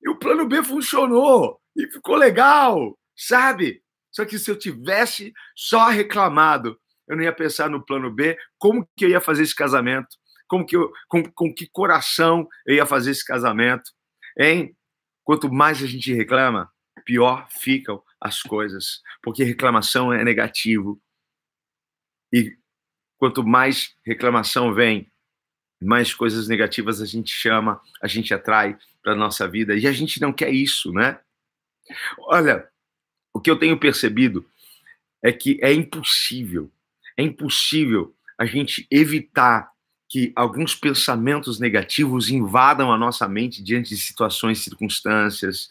E 0.00 0.08
o 0.08 0.16
plano 0.16 0.46
B 0.46 0.62
funcionou. 0.62 1.60
E 1.76 1.90
ficou 1.90 2.14
legal, 2.14 2.96
sabe? 3.16 3.82
Só 4.12 4.24
que 4.24 4.38
se 4.38 4.48
eu 4.48 4.56
tivesse 4.56 5.32
só 5.56 5.88
reclamado, 5.88 6.78
eu 7.08 7.16
não 7.16 7.24
ia 7.24 7.32
pensar 7.32 7.68
no 7.68 7.84
plano 7.84 8.12
B, 8.12 8.38
como 8.58 8.88
que 8.96 9.06
eu 9.06 9.10
ia 9.10 9.20
fazer 9.20 9.42
esse 9.42 9.56
casamento? 9.56 10.06
Como 10.46 10.64
que 10.64 10.76
eu, 10.76 10.92
com, 11.08 11.24
com 11.32 11.52
que 11.52 11.68
coração 11.68 12.46
eu 12.64 12.76
ia 12.76 12.86
fazer 12.86 13.10
esse 13.10 13.24
casamento? 13.24 13.90
Hein? 14.38 14.76
Quanto 15.24 15.52
mais 15.52 15.82
a 15.82 15.86
gente 15.88 16.14
reclama, 16.14 16.70
pior 17.04 17.48
ficam 17.50 18.00
as 18.20 18.40
coisas, 18.40 19.00
porque 19.20 19.42
reclamação 19.42 20.12
é 20.12 20.22
negativo, 20.22 21.00
e 22.34 22.56
quanto 23.16 23.46
mais 23.46 23.94
reclamação 24.04 24.74
vem, 24.74 25.06
mais 25.80 26.12
coisas 26.12 26.48
negativas 26.48 27.00
a 27.00 27.06
gente 27.06 27.30
chama, 27.30 27.80
a 28.02 28.08
gente 28.08 28.34
atrai 28.34 28.76
para 29.00 29.12
a 29.12 29.16
nossa 29.16 29.46
vida. 29.46 29.76
E 29.76 29.86
a 29.86 29.92
gente 29.92 30.20
não 30.20 30.32
quer 30.32 30.50
isso, 30.50 30.92
né? 30.92 31.20
Olha, 32.18 32.68
o 33.32 33.40
que 33.40 33.48
eu 33.48 33.56
tenho 33.56 33.78
percebido 33.78 34.44
é 35.22 35.30
que 35.30 35.60
é 35.62 35.72
impossível, 35.72 36.72
é 37.16 37.22
impossível 37.22 38.12
a 38.36 38.44
gente 38.44 38.84
evitar 38.90 39.70
que 40.08 40.32
alguns 40.34 40.74
pensamentos 40.74 41.60
negativos 41.60 42.30
invadam 42.30 42.92
a 42.92 42.98
nossa 42.98 43.28
mente 43.28 43.62
diante 43.62 43.90
de 43.90 43.96
situações, 43.96 44.64
circunstâncias, 44.64 45.68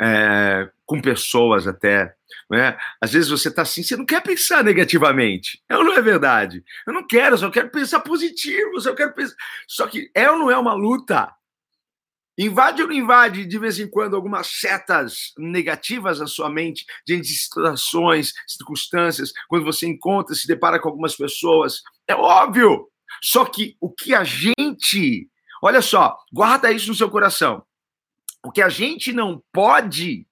é, 0.00 0.70
com 0.92 1.00
pessoas 1.00 1.66
até. 1.66 2.14
Né? 2.50 2.76
Às 3.00 3.14
vezes 3.14 3.30
você 3.30 3.48
está 3.48 3.62
assim, 3.62 3.82
você 3.82 3.96
não 3.96 4.04
quer 4.04 4.22
pensar 4.22 4.62
negativamente. 4.62 5.62
É 5.70 5.76
ou 5.76 5.82
não 5.82 5.94
é 5.94 6.02
verdade? 6.02 6.62
Eu 6.86 6.92
não 6.92 7.06
quero, 7.06 7.34
eu 7.34 7.38
só 7.38 7.50
quero 7.50 7.70
pensar 7.70 8.00
positivo, 8.00 8.78
só 8.78 8.94
quero 8.94 9.14
pensar. 9.14 9.34
Só 9.66 9.86
que 9.86 10.10
é 10.14 10.30
ou 10.30 10.38
não 10.38 10.50
é 10.50 10.58
uma 10.58 10.74
luta? 10.74 11.32
Invade 12.36 12.82
ou 12.82 12.88
não 12.88 12.94
invade 12.94 13.46
de 13.46 13.58
vez 13.58 13.78
em 13.78 13.88
quando 13.88 14.14
algumas 14.14 14.48
setas 14.48 15.32
negativas 15.38 16.20
na 16.20 16.26
sua 16.26 16.50
mente 16.50 16.84
de 17.06 17.24
situações, 17.24 18.34
circunstâncias, 18.46 19.32
quando 19.48 19.64
você 19.64 19.86
encontra, 19.86 20.34
se 20.34 20.46
depara 20.46 20.78
com 20.78 20.90
algumas 20.90 21.16
pessoas? 21.16 21.80
É 22.06 22.14
óbvio. 22.14 22.86
Só 23.22 23.46
que 23.46 23.76
o 23.80 23.90
que 23.90 24.14
a 24.14 24.24
gente. 24.24 25.26
Olha 25.62 25.80
só, 25.80 26.18
guarda 26.30 26.70
isso 26.70 26.88
no 26.88 26.94
seu 26.94 27.08
coração. 27.08 27.64
O 28.44 28.50
que 28.50 28.60
a 28.60 28.68
gente 28.68 29.10
não 29.10 29.42
pode 29.52 30.26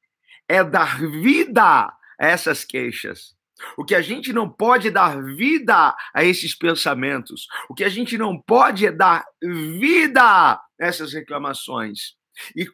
é 0.50 0.64
dar 0.64 0.98
vida 0.98 1.62
a 1.62 1.96
essas 2.18 2.64
queixas. 2.64 3.36
O 3.78 3.84
que 3.84 3.94
a 3.94 4.02
gente 4.02 4.32
não 4.32 4.50
pode 4.50 4.90
dar 4.90 5.22
vida 5.22 5.96
a 6.12 6.24
esses 6.24 6.56
pensamentos. 6.56 7.46
O 7.68 7.74
que 7.74 7.84
a 7.84 7.88
gente 7.88 8.18
não 8.18 8.40
pode 8.40 8.84
é 8.84 8.90
dar 8.90 9.24
vida 9.40 10.22
a 10.22 10.60
essas 10.76 11.12
reclamações. 11.12 12.16
E 12.56 12.66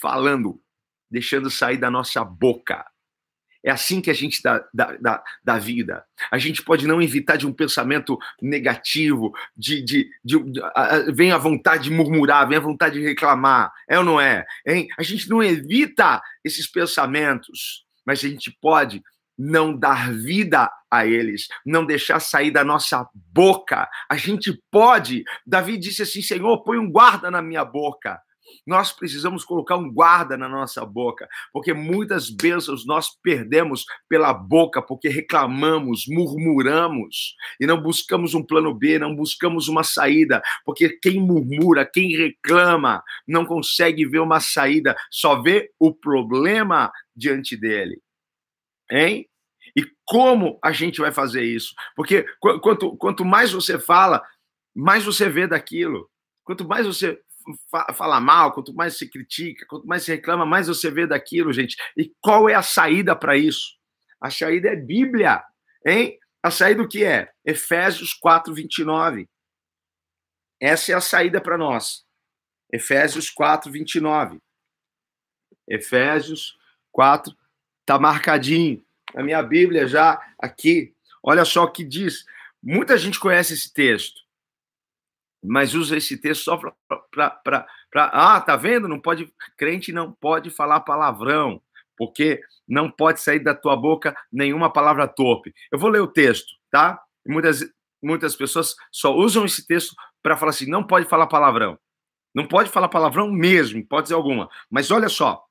falando, 0.00 0.62
deixando 1.10 1.50
sair 1.50 1.78
da 1.78 1.90
nossa 1.90 2.24
boca 2.24 2.88
é 3.64 3.70
assim 3.70 4.00
que 4.00 4.10
a 4.10 4.14
gente 4.14 4.42
dá, 4.42 4.64
dá, 4.72 4.96
dá, 5.00 5.22
dá, 5.44 5.58
vida. 5.58 6.04
A 6.30 6.38
gente 6.38 6.62
pode 6.62 6.86
não 6.86 7.00
evitar 7.00 7.36
de 7.36 7.46
um 7.46 7.52
pensamento 7.52 8.18
negativo, 8.40 9.32
de, 9.56 9.82
de, 9.82 10.10
de, 10.24 10.42
de 10.44 10.60
a, 10.74 11.10
vem 11.12 11.32
a 11.32 11.38
vontade 11.38 11.84
de 11.84 11.90
murmurar, 11.90 12.48
vem 12.48 12.56
a 12.56 12.60
vontade 12.60 12.98
de 12.98 13.06
reclamar. 13.06 13.70
É 13.88 13.98
ou 13.98 14.04
não 14.04 14.20
é? 14.20 14.44
Hein? 14.66 14.88
A 14.98 15.02
gente 15.02 15.28
não 15.28 15.42
evita 15.42 16.22
esses 16.44 16.66
pensamentos, 16.66 17.84
mas 18.06 18.24
a 18.24 18.28
gente 18.28 18.56
pode 18.60 19.02
não 19.38 19.76
dar 19.76 20.12
vida 20.12 20.70
a 20.90 21.06
eles, 21.06 21.48
não 21.64 21.86
deixar 21.86 22.20
sair 22.20 22.50
da 22.50 22.64
nossa 22.64 23.08
boca. 23.14 23.88
A 24.08 24.16
gente 24.16 24.60
pode. 24.70 25.24
Davi 25.46 25.78
disse 25.78 26.02
assim: 26.02 26.20
Senhor, 26.20 26.62
põe 26.62 26.78
um 26.78 26.90
guarda 26.90 27.30
na 27.30 27.40
minha 27.40 27.64
boca. 27.64 28.20
Nós 28.66 28.92
precisamos 28.92 29.44
colocar 29.44 29.76
um 29.76 29.92
guarda 29.92 30.36
na 30.36 30.48
nossa 30.48 30.84
boca, 30.84 31.28
porque 31.52 31.72
muitas 31.72 32.30
bênçãos 32.30 32.86
nós 32.86 33.10
perdemos 33.22 33.84
pela 34.08 34.32
boca, 34.32 34.82
porque 34.82 35.08
reclamamos, 35.08 36.04
murmuramos 36.08 37.34
e 37.60 37.66
não 37.66 37.80
buscamos 37.80 38.34
um 38.34 38.44
plano 38.44 38.74
B, 38.74 38.98
não 38.98 39.14
buscamos 39.14 39.68
uma 39.68 39.82
saída, 39.82 40.42
porque 40.64 40.88
quem 40.88 41.20
murmura, 41.20 41.84
quem 41.84 42.16
reclama, 42.16 43.02
não 43.26 43.44
consegue 43.44 44.06
ver 44.06 44.20
uma 44.20 44.40
saída, 44.40 44.96
só 45.10 45.40
vê 45.40 45.70
o 45.78 45.92
problema 45.92 46.92
diante 47.14 47.56
dele. 47.56 48.00
Hein? 48.90 49.26
E 49.76 49.86
como 50.04 50.58
a 50.62 50.72
gente 50.72 51.00
vai 51.00 51.12
fazer 51.12 51.44
isso? 51.44 51.74
Porque 51.94 52.26
quanto, 52.40 52.96
quanto 52.96 53.24
mais 53.24 53.52
você 53.52 53.78
fala, 53.78 54.22
mais 54.74 55.04
você 55.04 55.28
vê 55.28 55.46
daquilo. 55.46 56.10
Quanto 56.44 56.66
mais 56.66 56.86
você 56.86 57.20
fala 57.94 58.20
mal, 58.20 58.52
quanto 58.52 58.74
mais 58.74 58.96
se 58.96 59.08
critica, 59.08 59.66
quanto 59.66 59.86
mais 59.86 60.04
se 60.04 60.12
reclama, 60.12 60.44
mais 60.44 60.68
você 60.68 60.90
vê 60.90 61.06
daquilo, 61.06 61.52
gente. 61.52 61.76
E 61.96 62.12
qual 62.20 62.48
é 62.48 62.54
a 62.54 62.62
saída 62.62 63.14
para 63.14 63.36
isso? 63.36 63.76
A 64.20 64.30
saída 64.30 64.68
é 64.68 64.76
Bíblia, 64.76 65.42
hein? 65.84 66.18
A 66.42 66.50
saída 66.50 66.82
o 66.82 66.88
que 66.88 67.04
é? 67.04 67.30
Efésios 67.44 68.14
4, 68.14 68.52
29. 68.54 69.28
Essa 70.60 70.92
é 70.92 70.94
a 70.94 71.00
saída 71.00 71.40
para 71.40 71.58
nós. 71.58 72.04
Efésios 72.72 73.30
4, 73.30 73.70
29. 73.70 74.40
Efésios 75.68 76.58
4, 76.92 77.34
tá 77.84 77.98
marcadinho 77.98 78.84
na 79.14 79.22
minha 79.22 79.42
Bíblia 79.42 79.86
já 79.86 80.20
aqui. 80.38 80.94
Olha 81.22 81.44
só 81.44 81.64
o 81.64 81.70
que 81.70 81.84
diz. 81.84 82.24
Muita 82.62 82.96
gente 82.96 83.18
conhece 83.18 83.54
esse 83.54 83.72
texto 83.72 84.20
mas 85.42 85.74
usa 85.74 85.96
esse 85.96 86.16
texto 86.16 86.44
só 86.44 86.56
para. 87.12 87.66
Ah, 87.94 88.40
tá 88.40 88.56
vendo? 88.56 88.86
Não 88.88 89.00
pode. 89.00 89.32
Crente 89.56 89.92
não 89.92 90.12
pode 90.12 90.50
falar 90.50 90.80
palavrão, 90.80 91.60
porque 91.96 92.40
não 92.68 92.90
pode 92.90 93.20
sair 93.20 93.40
da 93.40 93.54
tua 93.54 93.76
boca 93.76 94.14
nenhuma 94.32 94.72
palavra 94.72 95.08
torpe. 95.08 95.54
Eu 95.72 95.78
vou 95.78 95.90
ler 95.90 96.00
o 96.00 96.06
texto, 96.06 96.54
tá? 96.70 97.02
Muitas, 97.26 97.64
muitas 98.02 98.36
pessoas 98.36 98.74
só 98.92 99.14
usam 99.14 99.44
esse 99.44 99.66
texto 99.66 99.94
para 100.22 100.36
falar 100.36 100.50
assim: 100.50 100.66
não 100.66 100.86
pode 100.86 101.06
falar 101.06 101.26
palavrão. 101.26 101.78
Não 102.34 102.46
pode 102.46 102.70
falar 102.70 102.88
palavrão 102.88 103.30
mesmo, 103.30 103.84
pode 103.86 104.08
ser 104.08 104.14
alguma. 104.14 104.48
Mas 104.70 104.90
olha 104.90 105.08
só. 105.08 105.44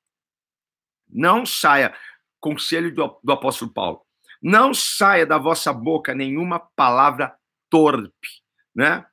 Não 1.12 1.46
saia, 1.46 1.94
conselho 2.40 2.94
do, 2.94 3.20
do 3.24 3.32
apóstolo 3.34 3.74
Paulo, 3.74 4.02
não 4.42 4.74
saia 4.74 5.26
da 5.26 5.38
vossa 5.38 5.74
boca 5.74 6.14
nenhuma 6.14 6.60
palavra 6.60 7.36
torpe, 7.70 8.28
né? 8.76 9.06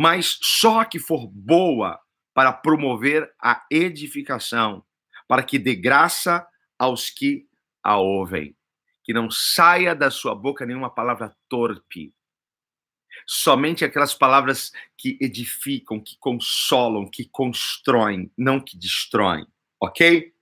Mas 0.00 0.38
só 0.40 0.82
que 0.82 0.98
for 0.98 1.26
boa 1.26 2.00
para 2.32 2.54
promover 2.54 3.30
a 3.38 3.66
edificação, 3.70 4.82
para 5.28 5.42
que 5.42 5.58
dê 5.58 5.74
graça 5.74 6.46
aos 6.78 7.10
que 7.10 7.46
a 7.84 7.98
ouvem. 7.98 8.56
Que 9.04 9.12
não 9.12 9.30
saia 9.30 9.94
da 9.94 10.10
sua 10.10 10.34
boca 10.34 10.64
nenhuma 10.64 10.88
palavra 10.88 11.36
torpe. 11.50 12.14
somente 13.26 13.84
aquelas 13.84 14.14
palavras 14.14 14.72
que 14.96 15.18
edificam, 15.20 16.00
que 16.00 16.16
consolam, 16.18 17.06
que 17.06 17.28
constroem, 17.28 18.32
não 18.38 18.58
que 18.58 18.78
destroem, 18.78 19.46
ok? 19.78 20.32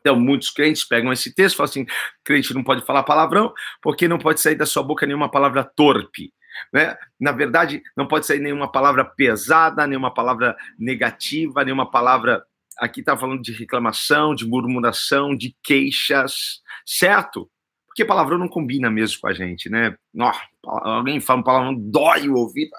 Então, 0.00 0.20
muitos 0.20 0.50
crentes 0.50 0.84
pegam 0.84 1.10
esse 1.14 1.34
texto 1.34 1.54
e 1.54 1.56
falam 1.56 1.70
assim: 1.70 1.86
crente 2.22 2.52
não 2.52 2.62
pode 2.62 2.84
falar 2.84 3.04
palavrão, 3.04 3.54
porque 3.80 4.06
não 4.06 4.18
pode 4.18 4.38
sair 4.40 4.54
da 4.54 4.66
sua 4.66 4.82
boca 4.82 5.06
nenhuma 5.06 5.30
palavra 5.30 5.64
torpe. 5.64 6.35
Né? 6.72 6.96
Na 7.18 7.32
verdade, 7.32 7.82
não 7.96 8.06
pode 8.06 8.26
sair 8.26 8.40
nenhuma 8.40 8.70
palavra 8.70 9.04
pesada, 9.04 9.86
nenhuma 9.86 10.12
palavra 10.12 10.56
negativa, 10.78 11.64
nenhuma 11.64 11.90
palavra. 11.90 12.44
Aqui 12.78 13.00
está 13.00 13.16
falando 13.16 13.40
de 13.40 13.52
reclamação, 13.52 14.34
de 14.34 14.46
murmuração, 14.46 15.34
de 15.34 15.56
queixas, 15.62 16.60
certo? 16.84 17.50
Porque 17.86 18.04
palavrão 18.04 18.36
não 18.36 18.48
combina 18.48 18.90
mesmo 18.90 19.18
com 19.22 19.28
a 19.28 19.32
gente, 19.32 19.70
né? 19.70 19.96
Oh, 20.14 20.30
alguém 20.66 21.18
fala 21.18 21.40
um 21.40 21.42
palavrão, 21.42 21.74
dói 21.74 22.28
o 22.28 22.34
ouvido. 22.34 22.70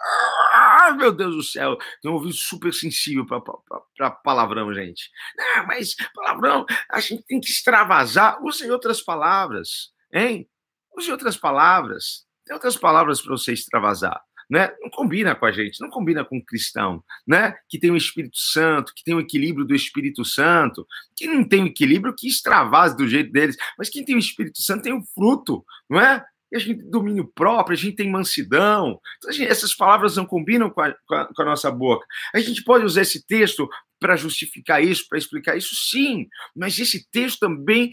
Ah, 0.53 0.93
meu 0.95 1.11
Deus 1.11 1.35
do 1.35 1.41
céu, 1.41 1.75
tem 1.99 2.11
um 2.11 2.13
ouvido 2.13 2.35
super 2.35 2.71
sensível 2.71 3.25
para 3.25 4.11
palavrão, 4.11 4.71
gente. 4.75 5.09
Não, 5.35 5.65
mas 5.65 5.95
palavrão, 6.13 6.67
a 6.91 6.99
gente 6.99 7.23
tem 7.23 7.39
que 7.39 7.49
extravasar. 7.49 8.39
Use 8.43 8.69
outras 8.69 9.01
palavras, 9.01 9.91
hein? 10.13 10.47
Use 10.95 11.11
outras 11.11 11.35
palavras. 11.35 12.26
Tem 12.47 12.53
outras 12.53 12.77
palavras 12.77 13.21
para 13.21 13.31
você 13.31 13.51
extravasar. 13.51 14.21
Né? 14.49 14.73
Não 14.79 14.89
combina 14.89 15.35
com 15.35 15.45
a 15.45 15.51
gente, 15.51 15.81
não 15.81 15.89
combina 15.89 16.23
com 16.23 16.37
o 16.37 16.45
cristão, 16.45 17.03
né? 17.27 17.53
Que 17.67 17.77
tem 17.77 17.91
o 17.91 17.97
Espírito 17.97 18.37
Santo, 18.37 18.93
que 18.95 19.03
tem 19.03 19.13
o 19.13 19.19
equilíbrio 19.19 19.65
do 19.65 19.75
Espírito 19.75 20.23
Santo, 20.23 20.87
que 21.17 21.27
não 21.27 21.43
tem 21.43 21.63
o 21.63 21.67
equilíbrio 21.67 22.15
que 22.17 22.29
extravase 22.29 22.95
do 22.95 23.05
jeito 23.05 23.29
deles, 23.29 23.57
mas 23.77 23.89
quem 23.89 24.05
tem 24.05 24.15
o 24.15 24.19
Espírito 24.19 24.61
Santo 24.61 24.83
tem 24.83 24.93
o 24.93 25.03
fruto, 25.13 25.65
não 25.89 25.99
é? 25.99 26.23
E 26.49 26.55
a 26.55 26.59
gente 26.59 26.79
tem 26.79 26.89
domínio 26.89 27.29
próprio, 27.35 27.73
a 27.73 27.77
gente 27.77 27.97
tem 27.97 28.09
mansidão. 28.09 29.01
Então, 29.17 29.33
gente, 29.33 29.51
essas 29.51 29.75
palavras 29.75 30.15
não 30.15 30.25
combinam 30.25 30.69
com 30.69 30.79
a, 30.79 30.95
com, 31.05 31.15
a, 31.15 31.25
com 31.25 31.41
a 31.41 31.45
nossa 31.45 31.69
boca. 31.69 32.05
A 32.33 32.39
gente 32.39 32.63
pode 32.63 32.85
usar 32.85 33.01
esse 33.01 33.27
texto 33.27 33.67
para 33.99 34.15
justificar 34.15 34.81
isso, 34.81 35.05
para 35.09 35.17
explicar 35.17 35.57
isso, 35.57 35.75
sim, 35.75 36.27
mas 36.55 36.79
esse 36.79 37.09
texto 37.09 37.39
também 37.39 37.91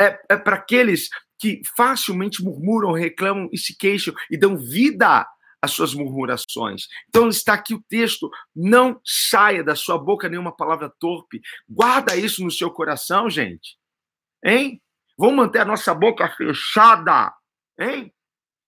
é, 0.00 0.18
é 0.30 0.36
para 0.36 0.56
aqueles 0.56 1.08
que 1.38 1.62
facilmente 1.76 2.42
murmuram, 2.42 2.92
reclamam 2.92 3.48
e 3.52 3.58
se 3.58 3.76
queixam 3.76 4.14
e 4.30 4.36
dão 4.36 4.56
vida 4.56 5.26
às 5.60 5.72
suas 5.72 5.94
murmurações. 5.94 6.86
Então 7.08 7.28
está 7.28 7.54
aqui 7.54 7.74
o 7.74 7.82
texto: 7.88 8.30
não 8.54 9.00
saia 9.04 9.62
da 9.62 9.74
sua 9.74 9.98
boca 9.98 10.28
nenhuma 10.28 10.54
palavra 10.54 10.92
torpe. 10.98 11.40
Guarda 11.68 12.16
isso 12.16 12.42
no 12.42 12.50
seu 12.50 12.70
coração, 12.70 13.28
gente. 13.28 13.78
Hein? 14.44 14.82
Vamos 15.16 15.36
manter 15.36 15.60
a 15.60 15.64
nossa 15.64 15.92
boca 15.94 16.28
fechada, 16.28 17.34
hein? 17.78 18.12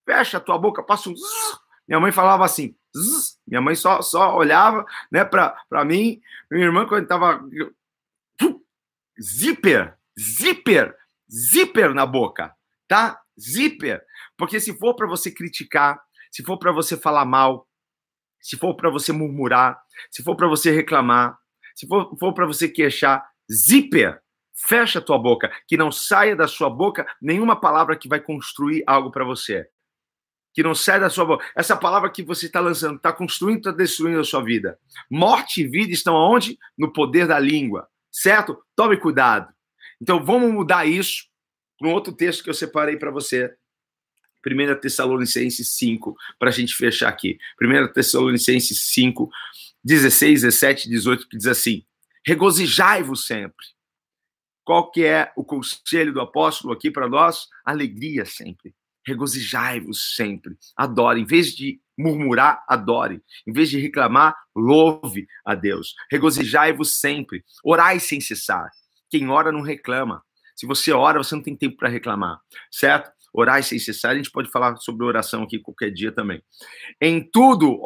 Fecha 0.05 0.39
a 0.39 0.41
tua 0.41 0.59
boca, 0.59 0.83
passa 0.83 1.09
um 1.09 1.15
zzz. 1.15 1.59
Minha 1.87 2.01
mãe 2.01 2.11
falava 2.11 2.45
assim, 2.45 2.75
zzz. 2.97 3.39
minha 3.47 3.61
mãe 3.61 3.75
só, 3.75 4.03
só 4.03 4.37
olhava, 4.37 4.85
né, 5.11 5.25
para 5.25 5.85
mim. 5.85 6.21
Minha 6.51 6.67
irmã 6.67 6.87
quando 6.87 7.05
estava 7.05 7.41
zíper, 9.21 9.97
zíper, 10.19 10.97
zíper 11.31 11.95
na 11.95 12.07
boca 12.07 12.53
tá? 12.91 13.21
Zíper. 13.41 14.03
Porque 14.37 14.59
se 14.59 14.77
for 14.77 14.97
para 14.97 15.07
você 15.07 15.31
criticar, 15.31 15.97
se 16.33 16.43
for 16.43 16.59
para 16.59 16.73
você 16.73 16.97
falar 16.97 17.25
mal, 17.25 17.69
se 18.41 18.57
for 18.57 18.75
para 18.75 18.91
você 18.91 19.13
murmurar, 19.13 19.81
se 20.11 20.25
for 20.25 20.35
para 20.35 20.49
você 20.49 20.73
reclamar, 20.73 21.39
se 21.77 21.87
for, 21.87 22.17
for 22.19 22.35
para 22.35 22.47
você 22.47 22.69
queixar, 22.69 23.25
zíper. 23.51 24.21
Fecha 24.63 24.99
a 24.99 25.03
tua 25.03 25.19
boca, 25.19 25.51
que 25.67 25.77
não 25.77 25.91
saia 25.91 26.37
da 26.37 26.47
sua 26.47 26.69
boca 26.69 27.07
nenhuma 27.23 27.59
palavra 27.59 27.97
que 27.97 28.09
vai 28.09 28.21
construir 28.21 28.83
algo 28.87 29.11
para 29.11 29.25
você. 29.25 29.67
Que 30.53 30.63
não 30.63 30.75
saia 30.75 31.01
da 31.01 31.09
sua 31.09 31.25
boca. 31.25 31.47
Essa 31.57 31.77
palavra 31.77 32.11
que 32.11 32.23
você 32.23 32.47
está 32.47 32.61
lançando 32.61 32.97
está 32.97 33.11
construindo, 33.11 33.59
está 33.59 33.71
destruindo 33.71 34.21
a 34.21 34.25
sua 34.25 34.43
vida. 34.43 34.79
Morte 35.09 35.63
e 35.63 35.67
vida 35.67 35.93
estão 35.93 36.15
aonde? 36.15 36.59
No 36.77 36.93
poder 36.93 37.27
da 37.27 37.39
língua. 37.39 37.89
Certo? 38.11 38.63
Tome 38.77 38.99
cuidado. 38.99 39.51
Então 40.03 40.23
vamos 40.23 40.53
mudar 40.53 40.85
isso 40.85 41.30
para 41.81 41.89
um 41.89 41.95
outro 41.95 42.13
texto 42.13 42.45
que 42.45 42.51
eu 42.51 42.55
separei 42.55 42.99
para 42.99 43.11
você. 43.11 43.57
1 44.47 44.81
Tessalonicenses 44.81 45.71
5, 45.73 46.15
para 46.39 46.51
a 46.51 46.53
gente 46.53 46.75
fechar 46.75 47.09
aqui. 47.09 47.39
1 47.61 47.93
Tessalonicenses 47.93 48.85
5, 48.93 49.31
16, 49.83 50.43
17, 50.43 50.89
18, 50.91 51.29
que 51.29 51.39
diz 51.39 51.47
assim: 51.47 51.85
Regozijai-vos 52.25 53.27
sempre. 53.27 53.67
Qual 54.63 54.91
que 54.91 55.05
é 55.05 55.33
o 55.37 55.43
conselho 55.43 56.13
do 56.13 56.21
apóstolo 56.21 56.75
aqui 56.75 56.91
para 56.91 57.09
nós? 57.09 57.49
Alegria 57.65 58.27
sempre. 58.27 58.75
Regozijai-vos 59.07 60.15
sempre. 60.15 60.57
Adore. 60.77 61.23
Em 61.23 61.25
vez 61.25 61.55
de 61.55 61.81
murmurar, 61.99 62.63
adore. 62.69 63.23
Em 63.47 63.53
vez 63.53 63.71
de 63.71 63.81
reclamar, 63.81 64.37
louve 64.55 65.27
a 65.45 65.55
Deus. 65.55 65.95
Regozijai-vos 66.11 67.01
sempre. 67.01 67.43
Orai 67.65 67.99
sem 67.99 68.21
cessar. 68.21 68.71
Quem 69.09 69.31
ora 69.31 69.51
não 69.51 69.63
reclama. 69.63 70.23
Se 70.55 70.67
você 70.67 70.93
ora, 70.93 71.19
você 71.19 71.35
não 71.35 71.43
tem 71.43 71.57
tempo 71.57 71.77
para 71.77 71.89
reclamar, 71.89 72.41
certo? 72.71 73.11
Orar 73.33 73.63
sem 73.63 73.79
cessar, 73.79 74.13
a 74.13 74.17
gente 74.17 74.31
pode 74.31 74.51
falar 74.51 74.77
sobre 74.77 75.05
oração 75.05 75.43
aqui 75.43 75.59
qualquer 75.59 75.91
dia 75.91 76.11
também. 76.11 76.43
Em 77.01 77.23
tudo, 77.23 77.81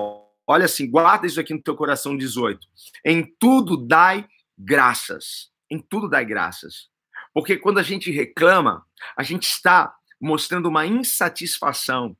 olha 0.46 0.64
assim, 0.64 0.90
guarda 0.90 1.26
isso 1.26 1.38
aqui 1.38 1.52
no 1.52 1.62
teu 1.62 1.76
coração 1.76 2.16
18. 2.16 2.66
Em 3.04 3.24
tudo 3.38 3.76
dai 3.76 4.26
graças. 4.58 5.50
Em 5.70 5.78
tudo 5.78 6.08
dai 6.08 6.24
graças. 6.24 6.88
Porque 7.32 7.56
quando 7.56 7.78
a 7.78 7.82
gente 7.82 8.10
reclama, 8.10 8.86
a 9.16 9.22
gente 9.22 9.44
está 9.44 9.94
mostrando 10.20 10.66
uma 10.68 10.86
insatisfação. 10.86 12.16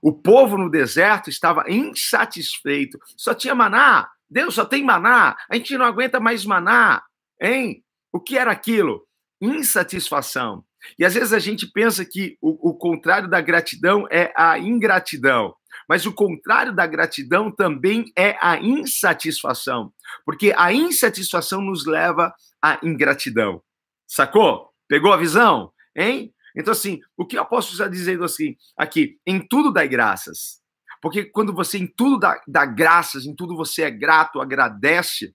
O 0.00 0.12
povo 0.12 0.56
no 0.56 0.70
deserto 0.70 1.28
estava 1.28 1.64
insatisfeito. 1.68 2.98
Só 3.16 3.34
tinha 3.34 3.54
maná. 3.54 4.08
Deus 4.30 4.54
só 4.54 4.64
tem 4.64 4.84
maná. 4.84 5.36
A 5.50 5.56
gente 5.56 5.76
não 5.76 5.86
aguenta 5.86 6.20
mais 6.20 6.44
maná. 6.44 7.02
Hein? 7.40 7.84
O 8.12 8.20
que 8.20 8.38
era 8.38 8.52
aquilo? 8.52 9.07
Insatisfação. 9.40 10.64
E 10.98 11.04
às 11.04 11.14
vezes 11.14 11.32
a 11.32 11.38
gente 11.38 11.66
pensa 11.66 12.04
que 12.04 12.36
o, 12.40 12.70
o 12.70 12.74
contrário 12.74 13.28
da 13.28 13.40
gratidão 13.40 14.06
é 14.10 14.32
a 14.36 14.58
ingratidão. 14.58 15.54
Mas 15.88 16.06
o 16.06 16.12
contrário 16.12 16.72
da 16.74 16.86
gratidão 16.86 17.50
também 17.50 18.12
é 18.16 18.36
a 18.40 18.58
insatisfação, 18.60 19.92
porque 20.24 20.52
a 20.56 20.72
insatisfação 20.72 21.62
nos 21.62 21.86
leva 21.86 22.34
à 22.62 22.78
ingratidão. 22.82 23.62
Sacou? 24.06 24.70
Pegou 24.86 25.12
a 25.12 25.16
visão? 25.16 25.72
Hein? 25.96 26.32
Então, 26.56 26.72
assim, 26.72 27.00
o 27.16 27.26
que 27.26 27.36
o 27.36 27.40
apóstolo 27.40 27.74
está 27.74 27.88
dizendo 27.88 28.24
assim, 28.24 28.56
aqui, 28.76 29.18
em 29.26 29.40
tudo 29.40 29.72
dai 29.72 29.88
graças. 29.88 30.58
Porque 31.00 31.24
quando 31.24 31.54
você 31.54 31.78
em 31.78 31.86
tudo 31.86 32.18
dá, 32.18 32.40
dá 32.46 32.66
graças, 32.66 33.24
em 33.24 33.34
tudo 33.34 33.56
você 33.56 33.82
é 33.82 33.90
grato, 33.90 34.40
agradece, 34.40 35.32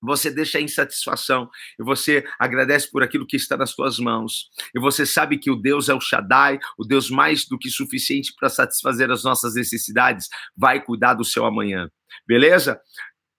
você 0.00 0.30
deixa 0.30 0.58
a 0.58 0.60
insatisfação 0.60 1.48
e 1.78 1.82
você 1.82 2.24
agradece 2.38 2.90
por 2.90 3.02
aquilo 3.02 3.26
que 3.26 3.36
está 3.36 3.56
nas 3.56 3.70
suas 3.70 3.98
mãos. 3.98 4.50
E 4.74 4.80
você 4.80 5.06
sabe 5.06 5.38
que 5.38 5.50
o 5.50 5.56
Deus 5.56 5.88
é 5.88 5.94
o 5.94 6.00
Shaddai, 6.00 6.58
o 6.78 6.84
Deus 6.84 7.10
mais 7.10 7.46
do 7.46 7.58
que 7.58 7.70
suficiente 7.70 8.34
para 8.38 8.48
satisfazer 8.48 9.10
as 9.10 9.24
nossas 9.24 9.54
necessidades, 9.54 10.28
vai 10.56 10.82
cuidar 10.82 11.14
do 11.14 11.24
seu 11.24 11.44
amanhã. 11.44 11.90
Beleza? 12.26 12.80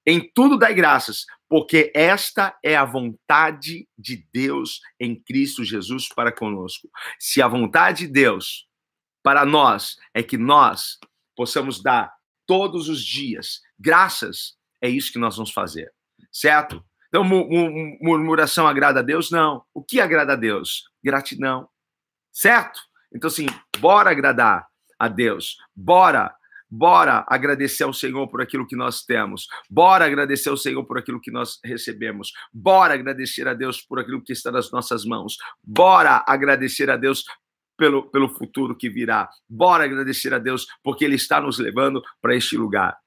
Em 0.06 0.32
tudo 0.34 0.58
dai 0.58 0.74
graças, 0.74 1.26
porque 1.50 1.91
esta 1.93 2.58
é 2.63 2.76
a 2.76 2.86
vontade 2.86 3.88
de 3.98 4.26
Deus 4.34 4.80
em 5.00 5.22
Cristo 5.22 5.63
Jesus 5.63 6.08
para 6.08 6.32
conosco. 6.32 6.89
Se 7.20 7.41
a 7.41 7.48
vontade 7.48 8.08
de 8.08 8.13
Deus 8.13 8.65
para 9.22 9.46
nós 9.46 9.98
é 10.13 10.24
que 10.24 10.38
nós 10.38 10.98
possamos 11.36 11.84
dar 11.84 12.13
todos 12.46 12.88
os 12.88 13.04
dias 13.04 13.60
graças, 13.78 14.56
é 14.82 14.89
isso 14.89 15.12
que 15.12 15.20
nós 15.20 15.36
vamos 15.36 15.52
fazer 15.52 15.91
certo? 16.38 16.84
Então, 17.08 17.23
murmuração 17.23 18.67
agrada 18.67 19.00
a 19.00 19.04
Deus? 19.04 19.32
Não. 19.32 19.63
O 19.73 19.84
que 19.84 20.00
agrada 20.00 20.34
a 20.34 20.36
Deus? 20.36 20.84
Gratidão, 21.04 21.67
certo? 22.32 22.80
Então, 23.13 23.28
assim, 23.28 23.47
bora 23.80 24.12
agradar 24.12 24.67
a 25.00 25.08
Deus, 25.08 25.58
bora, 25.76 26.36
bora 26.69 27.26
agradecer 27.28 27.84
ao 27.84 27.93
Senhor 27.93 28.28
por 28.28 28.41
aquilo 28.41 28.67
que 28.67 28.76
nós 28.76 29.04
temos, 29.04 29.47
bora 29.69 30.06
agradecer 30.06 30.50
ao 30.50 30.58
Senhor 30.58 30.84
por 30.86 30.97
aquilo 30.97 31.21
que 31.21 31.32
nós 31.32 31.60
recebemos, 31.63 32.32
bora 32.54 32.93
agradecer 32.93 33.47
a 33.47 33.54
Deus 33.54 33.82
por 33.82 34.00
aquilo 34.00 34.21
que 34.21 34.34
está 34.34 34.52
nas 34.52 34.71
nossas 34.71 35.06
mãos, 35.06 35.38
bora 35.63 36.23
agradecer 36.28 36.89
a 36.89 36.97
Deus 36.97 37.23
pelo, 37.78 38.10
pelo 38.12 38.28
futuro 38.28 38.76
que 38.76 38.89
virá, 38.89 39.30
bora 39.47 39.86
agradecer 39.86 40.34
a 40.34 40.39
Deus 40.39 40.67
porque 40.84 41.06
Ele 41.06 41.15
está 41.15 41.39
nos 41.39 41.58
levando 41.58 42.04
para 42.21 42.36
este 42.36 42.58
lugar. 42.58 42.97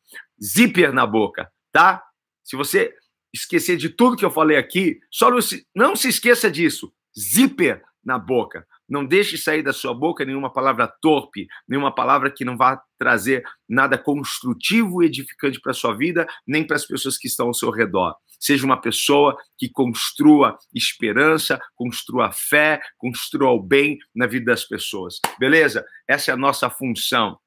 Zíper 0.43 0.93
na 0.93 1.07
boca, 1.07 1.51
tá? 1.71 2.03
Se 2.43 2.57
você 2.57 2.95
esquecer 3.33 3.77
de 3.77 3.89
tudo 3.89 4.17
que 4.17 4.25
eu 4.25 4.31
falei 4.31 4.57
aqui, 4.57 4.99
só 5.11 5.31
não 5.31 5.41
se, 5.41 5.67
não 5.75 5.97
se 5.97 6.09
esqueça 6.09 6.51
disso. 6.51 6.93
Zíper 7.19 7.83
na 8.05 8.19
boca. 8.19 8.67
Não 8.89 9.05
deixe 9.05 9.39
sair 9.39 9.63
da 9.63 9.73
sua 9.73 9.95
boca 9.95 10.25
nenhuma 10.25 10.53
palavra 10.53 10.89
torpe, 10.89 11.47
nenhuma 11.69 11.95
palavra 11.95 12.31
que 12.31 12.45
não 12.45 12.57
vá 12.57 12.83
trazer 12.99 13.45
nada 13.69 13.97
construtivo 13.97 15.03
e 15.03 15.07
edificante 15.07 15.61
para 15.61 15.71
a 15.71 15.75
sua 15.75 15.97
vida, 15.97 16.27
nem 16.47 16.67
para 16.67 16.77
as 16.77 16.85
pessoas 16.85 17.17
que 17.17 17.29
estão 17.29 17.47
ao 17.47 17.55
seu 17.55 17.71
redor. 17.71 18.17
Seja 18.41 18.65
uma 18.65 18.81
pessoa 18.81 19.37
que 19.57 19.69
construa 19.69 20.59
esperança, 20.75 21.61
construa 21.75 22.33
fé, 22.33 22.81
construa 22.97 23.51
o 23.53 23.63
bem 23.63 23.99
na 24.15 24.27
vida 24.27 24.47
das 24.47 24.65
pessoas. 24.65 25.21
Beleza? 25.39 25.85
Essa 26.09 26.33
é 26.33 26.35
a 26.35 26.39
nossa 26.39 26.69
função. 26.69 27.39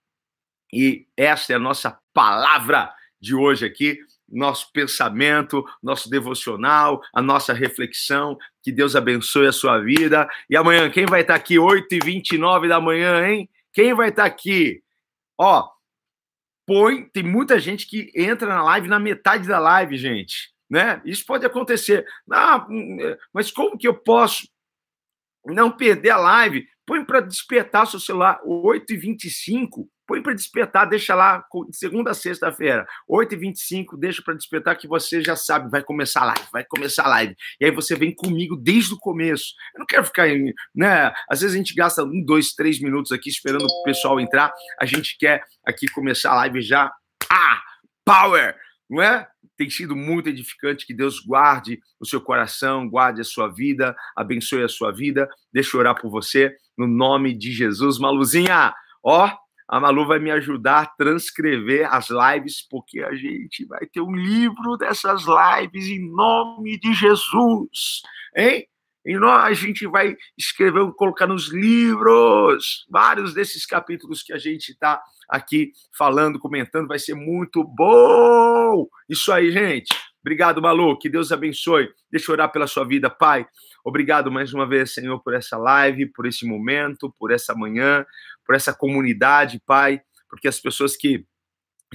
E 0.71 1.07
esta 1.17 1.51
é 1.51 1.55
a 1.55 1.59
nossa 1.59 1.99
palavra 2.13 2.93
de 3.19 3.35
hoje 3.35 3.65
aqui, 3.65 3.97
nosso 4.33 4.71
pensamento, 4.73 5.63
nosso 5.81 6.09
devocional, 6.09 7.01
a 7.13 7.21
nossa 7.21 7.53
reflexão. 7.53 8.37
Que 8.61 8.71
Deus 8.71 8.95
abençoe 8.95 9.47
a 9.47 9.51
sua 9.51 9.79
vida. 9.79 10.27
E 10.49 10.57
amanhã, 10.57 10.89
quem 10.89 11.05
vai 11.05 11.21
estar 11.21 11.35
aqui? 11.35 11.55
8h29 11.55 12.67
da 12.67 12.81
manhã, 12.81 13.27
hein? 13.27 13.49
Quem 13.71 13.93
vai 13.93 14.09
estar 14.09 14.25
aqui? 14.25 14.81
Ó, 15.37 15.69
põe. 16.65 17.05
Tem 17.09 17.23
muita 17.23 17.59
gente 17.59 17.87
que 17.87 18.11
entra 18.15 18.47
na 18.47 18.63
live 18.63 18.87
na 18.87 18.99
metade 18.99 19.47
da 19.47 19.59
live, 19.59 19.97
gente. 19.97 20.51
Né? 20.69 21.01
Isso 21.05 21.25
pode 21.25 21.45
acontecer. 21.45 22.05
Ah, 22.31 22.65
mas 23.33 23.51
como 23.51 23.77
que 23.77 23.87
eu 23.87 23.93
posso 23.93 24.47
não 25.45 25.71
perder 25.71 26.11
a 26.11 26.17
live? 26.17 26.67
Põe 26.85 27.05
para 27.05 27.21
despertar 27.21 27.87
seu 27.87 27.99
celular 27.99 28.41
8h25 28.45 29.87
põe 30.13 30.21
para 30.21 30.33
despertar, 30.35 30.85
deixa 30.85 31.15
lá, 31.15 31.43
segunda 31.71 32.11
a 32.11 32.13
sexta-feira, 32.13 32.85
8h25, 33.09 33.97
deixa 33.97 34.21
para 34.21 34.35
despertar 34.35 34.77
que 34.77 34.87
você 34.87 35.23
já 35.23 35.35
sabe, 35.35 35.71
vai 35.71 35.81
começar 35.81 36.21
a 36.21 36.25
live, 36.25 36.47
vai 36.51 36.63
começar 36.63 37.05
a 37.05 37.09
live. 37.09 37.35
E 37.59 37.65
aí 37.65 37.71
você 37.71 37.95
vem 37.95 38.13
comigo 38.13 38.55
desde 38.55 38.93
o 38.93 38.99
começo. 38.99 39.55
Eu 39.73 39.79
não 39.79 39.87
quero 39.87 40.05
ficar, 40.05 40.27
né? 40.75 41.11
Às 41.27 41.41
vezes 41.41 41.55
a 41.55 41.57
gente 41.57 41.73
gasta 41.73 42.03
um, 42.03 42.23
dois, 42.23 42.53
três 42.53 42.79
minutos 42.79 43.11
aqui 43.11 43.27
esperando 43.27 43.65
o 43.65 43.83
pessoal 43.83 44.19
entrar. 44.19 44.53
A 44.79 44.85
gente 44.85 45.17
quer 45.17 45.43
aqui 45.65 45.87
começar 45.87 46.31
a 46.33 46.35
live 46.35 46.61
já. 46.61 46.91
Ah! 47.31 47.59
Power! 48.05 48.55
Não 48.87 49.01
é? 49.01 49.27
Tem 49.57 49.67
sido 49.71 49.95
muito 49.95 50.29
edificante. 50.29 50.85
Que 50.85 50.93
Deus 50.93 51.21
guarde 51.21 51.79
o 51.99 52.05
seu 52.05 52.21
coração, 52.21 52.87
guarde 52.87 53.21
a 53.21 53.23
sua 53.23 53.47
vida, 53.47 53.95
abençoe 54.15 54.61
a 54.61 54.69
sua 54.69 54.91
vida. 54.91 55.27
Deixa 55.51 55.75
eu 55.75 55.79
orar 55.79 55.99
por 55.99 56.11
você, 56.11 56.55
no 56.77 56.85
nome 56.85 57.35
de 57.35 57.51
Jesus. 57.51 57.97
Maluzinha, 57.97 58.71
ó, 59.03 59.42
a 59.73 59.79
Malu 59.79 60.05
vai 60.05 60.19
me 60.19 60.29
ajudar 60.29 60.81
a 60.81 60.85
transcrever 60.85 61.91
as 61.91 62.07
lives, 62.07 62.61
porque 62.69 63.01
a 63.01 63.15
gente 63.15 63.65
vai 63.65 63.87
ter 63.87 64.01
um 64.01 64.15
livro 64.15 64.77
dessas 64.77 65.23
lives 65.25 65.87
em 65.87 66.13
nome 66.13 66.79
de 66.79 66.93
Jesus, 66.93 68.03
hein? 68.37 68.67
E 69.03 69.17
nós, 69.17 69.45
a 69.45 69.53
gente 69.53 69.87
vai 69.87 70.15
escrever, 70.37 70.91
colocar 70.93 71.25
nos 71.25 71.51
livros 71.51 72.85
vários 72.87 73.33
desses 73.33 73.65
capítulos 73.65 74.21
que 74.21 74.31
a 74.31 74.37
gente 74.37 74.73
está 74.73 75.01
aqui 75.27 75.71
falando, 75.97 76.37
comentando, 76.37 76.87
vai 76.87 76.99
ser 76.99 77.15
muito 77.15 77.63
bom. 77.63 78.87
Isso 79.09 79.31
aí, 79.31 79.51
gente. 79.51 79.89
Obrigado, 80.21 80.61
Malu. 80.61 80.97
Que 80.99 81.09
Deus 81.09 81.31
abençoe. 81.31 81.89
Deixa 82.11 82.29
eu 82.29 82.33
orar 82.33 82.51
pela 82.51 82.67
sua 82.67 82.85
vida, 82.85 83.09
Pai. 83.09 83.45
Obrigado 83.83 84.31
mais 84.31 84.53
uma 84.53 84.65
vez, 84.65 84.93
Senhor, 84.93 85.19
por 85.19 85.33
essa 85.33 85.57
live, 85.57 86.05
por 86.05 86.25
esse 86.25 86.45
momento, 86.45 87.13
por 87.19 87.31
essa 87.31 87.53
manhã, 87.53 88.05
por 88.45 88.55
essa 88.55 88.73
comunidade, 88.73 89.61
Pai, 89.65 90.01
porque 90.29 90.47
as 90.47 90.59
pessoas 90.59 90.95
que 90.95 91.25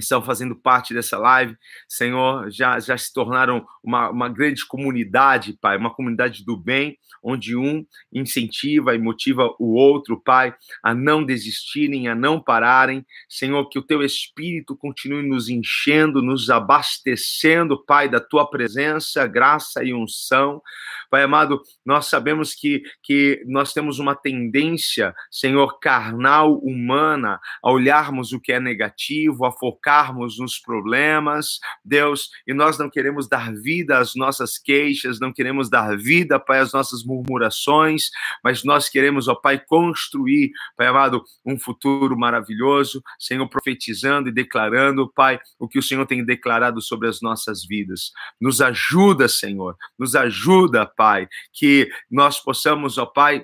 estão 0.03 0.21
fazendo 0.21 0.55
parte 0.55 0.93
dessa 0.93 1.17
live, 1.17 1.55
Senhor, 1.87 2.49
já, 2.51 2.79
já 2.79 2.97
se 2.97 3.13
tornaram 3.13 3.65
uma, 3.83 4.09
uma 4.09 4.29
grande 4.29 4.65
comunidade, 4.65 5.57
Pai, 5.59 5.77
uma 5.77 5.93
comunidade 5.93 6.43
do 6.43 6.57
bem, 6.57 6.97
onde 7.23 7.55
um 7.55 7.85
incentiva 8.13 8.95
e 8.95 8.97
motiva 8.97 9.53
o 9.59 9.75
outro, 9.75 10.21
Pai, 10.21 10.53
a 10.83 10.93
não 10.93 11.23
desistirem, 11.23 12.07
a 12.07 12.15
não 12.15 12.41
pararem. 12.41 13.05
Senhor, 13.27 13.67
que 13.69 13.79
o 13.79 13.83
teu 13.83 14.03
Espírito 14.03 14.75
continue 14.75 15.27
nos 15.27 15.49
enchendo, 15.49 16.21
nos 16.21 16.49
abastecendo, 16.49 17.83
Pai, 17.85 18.09
da 18.09 18.19
tua 18.19 18.49
presença, 18.49 19.27
graça 19.27 19.83
e 19.83 19.93
unção. 19.93 20.61
Pai 21.09 21.23
amado, 21.23 21.61
nós 21.83 22.05
sabemos 22.05 22.53
que, 22.53 22.83
que 23.01 23.43
nós 23.47 23.73
temos 23.73 23.97
uma 23.97 24.15
tendência, 24.15 25.13
Senhor, 25.31 25.79
carnal, 25.79 26.55
humana, 26.59 27.39
a 27.63 27.71
olharmos 27.71 28.31
o 28.31 28.39
que 28.39 28.53
é 28.53 28.59
negativo, 28.59 29.45
a 29.45 29.51
focarmos 29.89 30.37
nos 30.37 30.59
problemas, 30.59 31.59
Deus, 31.83 32.29
e 32.47 32.53
nós 32.53 32.77
não 32.77 32.89
queremos 32.89 33.27
dar 33.27 33.51
vida 33.51 33.97
às 33.97 34.13
nossas 34.13 34.57
queixas, 34.57 35.19
não 35.19 35.33
queremos 35.33 35.67
dar 35.67 35.97
vida, 35.97 36.39
Pai, 36.39 36.59
às 36.59 36.71
nossas 36.71 37.03
murmurações, 37.03 38.09
mas 38.43 38.63
nós 38.63 38.87
queremos, 38.87 39.27
ó 39.27 39.33
Pai, 39.33 39.59
construir, 39.59 40.51
Pai 40.77 40.85
amado, 40.85 41.23
um 41.43 41.57
futuro 41.57 42.15
maravilhoso, 42.15 43.01
Senhor, 43.17 43.47
profetizando 43.49 44.29
e 44.29 44.31
declarando, 44.31 45.11
Pai, 45.11 45.39
o 45.57 45.67
que 45.67 45.79
o 45.79 45.83
Senhor 45.83 46.05
tem 46.05 46.23
declarado 46.23 46.81
sobre 46.81 47.07
as 47.07 47.19
nossas 47.19 47.65
vidas. 47.65 48.11
Nos 48.39 48.61
ajuda, 48.61 49.27
Senhor, 49.27 49.75
nos 49.97 50.15
ajuda, 50.15 50.85
Pai, 50.85 51.27
que 51.51 51.89
nós 52.11 52.39
possamos, 52.39 52.99
ó 52.99 53.07
Pai, 53.07 53.43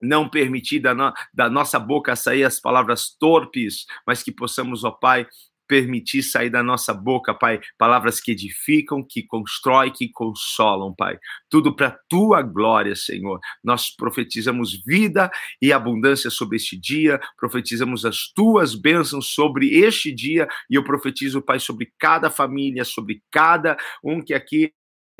não 0.00 0.28
permitir 0.28 0.80
da, 0.80 0.94
no, 0.94 1.12
da, 1.34 1.50
nossa 1.50 1.78
boca 1.78 2.14
sair 2.14 2.44
as 2.44 2.60
palavras 2.60 3.10
torpes, 3.18 3.86
mas 4.06 4.22
que 4.22 4.32
possamos, 4.32 4.84
ó 4.84 4.90
Pai, 4.90 5.26
permitir 5.68 6.22
sair 6.22 6.48
da 6.48 6.62
nossa 6.62 6.94
boca, 6.94 7.34
Pai, 7.34 7.60
palavras 7.76 8.20
que 8.20 8.32
edificam, 8.32 9.04
que 9.06 9.22
constroem, 9.22 9.92
que 9.92 10.08
consolam, 10.10 10.94
Pai. 10.94 11.18
Tudo 11.50 11.76
para 11.76 11.96
tua 12.08 12.42
glória, 12.42 12.96
Senhor. 12.96 13.38
Nós 13.62 13.94
profetizamos 13.94 14.82
vida 14.84 15.30
e 15.60 15.72
abundância 15.72 16.30
sobre 16.30 16.56
este 16.56 16.76
dia, 16.76 17.20
profetizamos 17.36 18.04
as 18.04 18.32
tuas 18.34 18.74
bênçãos 18.74 19.28
sobre 19.34 19.78
este 19.78 20.12
dia, 20.12 20.48
e 20.70 20.74
eu 20.74 20.82
profetizo, 20.82 21.42
Pai, 21.42 21.60
sobre 21.60 21.92
cada 21.98 22.30
família, 22.30 22.84
sobre 22.84 23.22
cada 23.30 23.76
um 24.02 24.22
que 24.22 24.32
aqui 24.32 24.72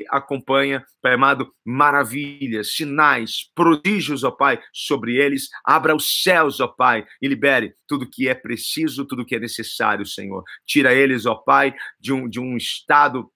acompanha, 0.09 0.83
Pai 1.01 1.13
amado, 1.13 1.51
maravilhas, 1.65 2.73
sinais, 2.73 3.49
prodígios, 3.55 4.23
ó 4.23 4.31
Pai, 4.31 4.59
sobre 4.73 5.15
eles. 5.15 5.49
Abra 5.65 5.95
os 5.95 6.21
céus, 6.21 6.59
ó 6.59 6.67
Pai, 6.67 7.05
e 7.21 7.27
libere 7.27 7.73
tudo 7.87 8.09
que 8.09 8.27
é 8.27 8.35
preciso, 8.35 9.05
tudo 9.05 9.25
que 9.25 9.35
é 9.35 9.39
necessário, 9.39 10.05
Senhor. 10.05 10.43
Tira 10.65 10.93
eles, 10.93 11.25
ó 11.25 11.35
Pai, 11.35 11.73
de 11.99 12.13
um, 12.13 12.29
de 12.29 12.39
um 12.39 12.55
estado 12.55 13.29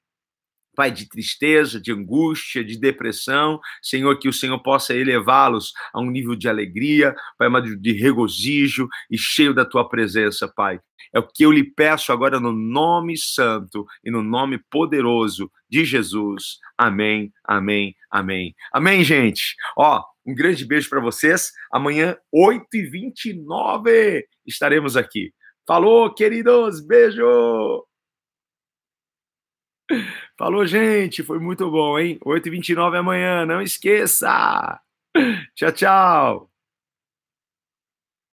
Pai, 0.75 0.91
de 0.91 1.07
tristeza, 1.07 1.79
de 1.79 1.91
angústia, 1.91 2.63
de 2.63 2.77
depressão, 2.77 3.59
Senhor, 3.81 4.17
que 4.17 4.27
o 4.27 4.33
Senhor 4.33 4.59
possa 4.59 4.93
elevá-los 4.93 5.73
a 5.93 5.99
um 5.99 6.09
nível 6.09 6.35
de 6.35 6.49
alegria, 6.49 7.15
Pai, 7.37 7.49
de 7.79 7.93
regozijo 7.93 8.87
e 9.09 9.17
cheio 9.17 9.53
da 9.53 9.65
tua 9.65 9.87
presença, 9.87 10.47
Pai. 10.47 10.79
É 11.13 11.19
o 11.19 11.27
que 11.27 11.45
eu 11.45 11.51
lhe 11.51 11.63
peço 11.63 12.11
agora 12.11 12.39
no 12.39 12.51
nome 12.51 13.15
santo 13.17 13.85
e 14.03 14.09
no 14.09 14.23
nome 14.23 14.57
poderoso 14.69 15.51
de 15.69 15.85
Jesus. 15.85 16.57
Amém, 16.77 17.31
amém, 17.43 17.95
amém. 18.09 18.55
Amém, 18.71 19.03
gente. 19.03 19.55
Ó, 19.77 20.03
um 20.25 20.33
grande 20.33 20.65
beijo 20.65 20.89
para 20.89 20.99
vocês. 20.99 21.51
Amanhã, 21.71 22.17
8h29, 22.33 24.23
estaremos 24.45 24.97
aqui. 24.97 25.31
Falou, 25.67 26.13
queridos. 26.13 26.85
Beijo! 26.85 27.85
Falou, 30.37 30.65
gente. 30.65 31.23
Foi 31.23 31.39
muito 31.39 31.69
bom, 31.69 31.97
hein? 31.99 32.19
8h29 32.25 32.97
amanhã. 32.97 33.45
Não 33.45 33.61
esqueça. 33.61 34.79
Tchau, 35.55 35.71
tchau. 35.71 36.52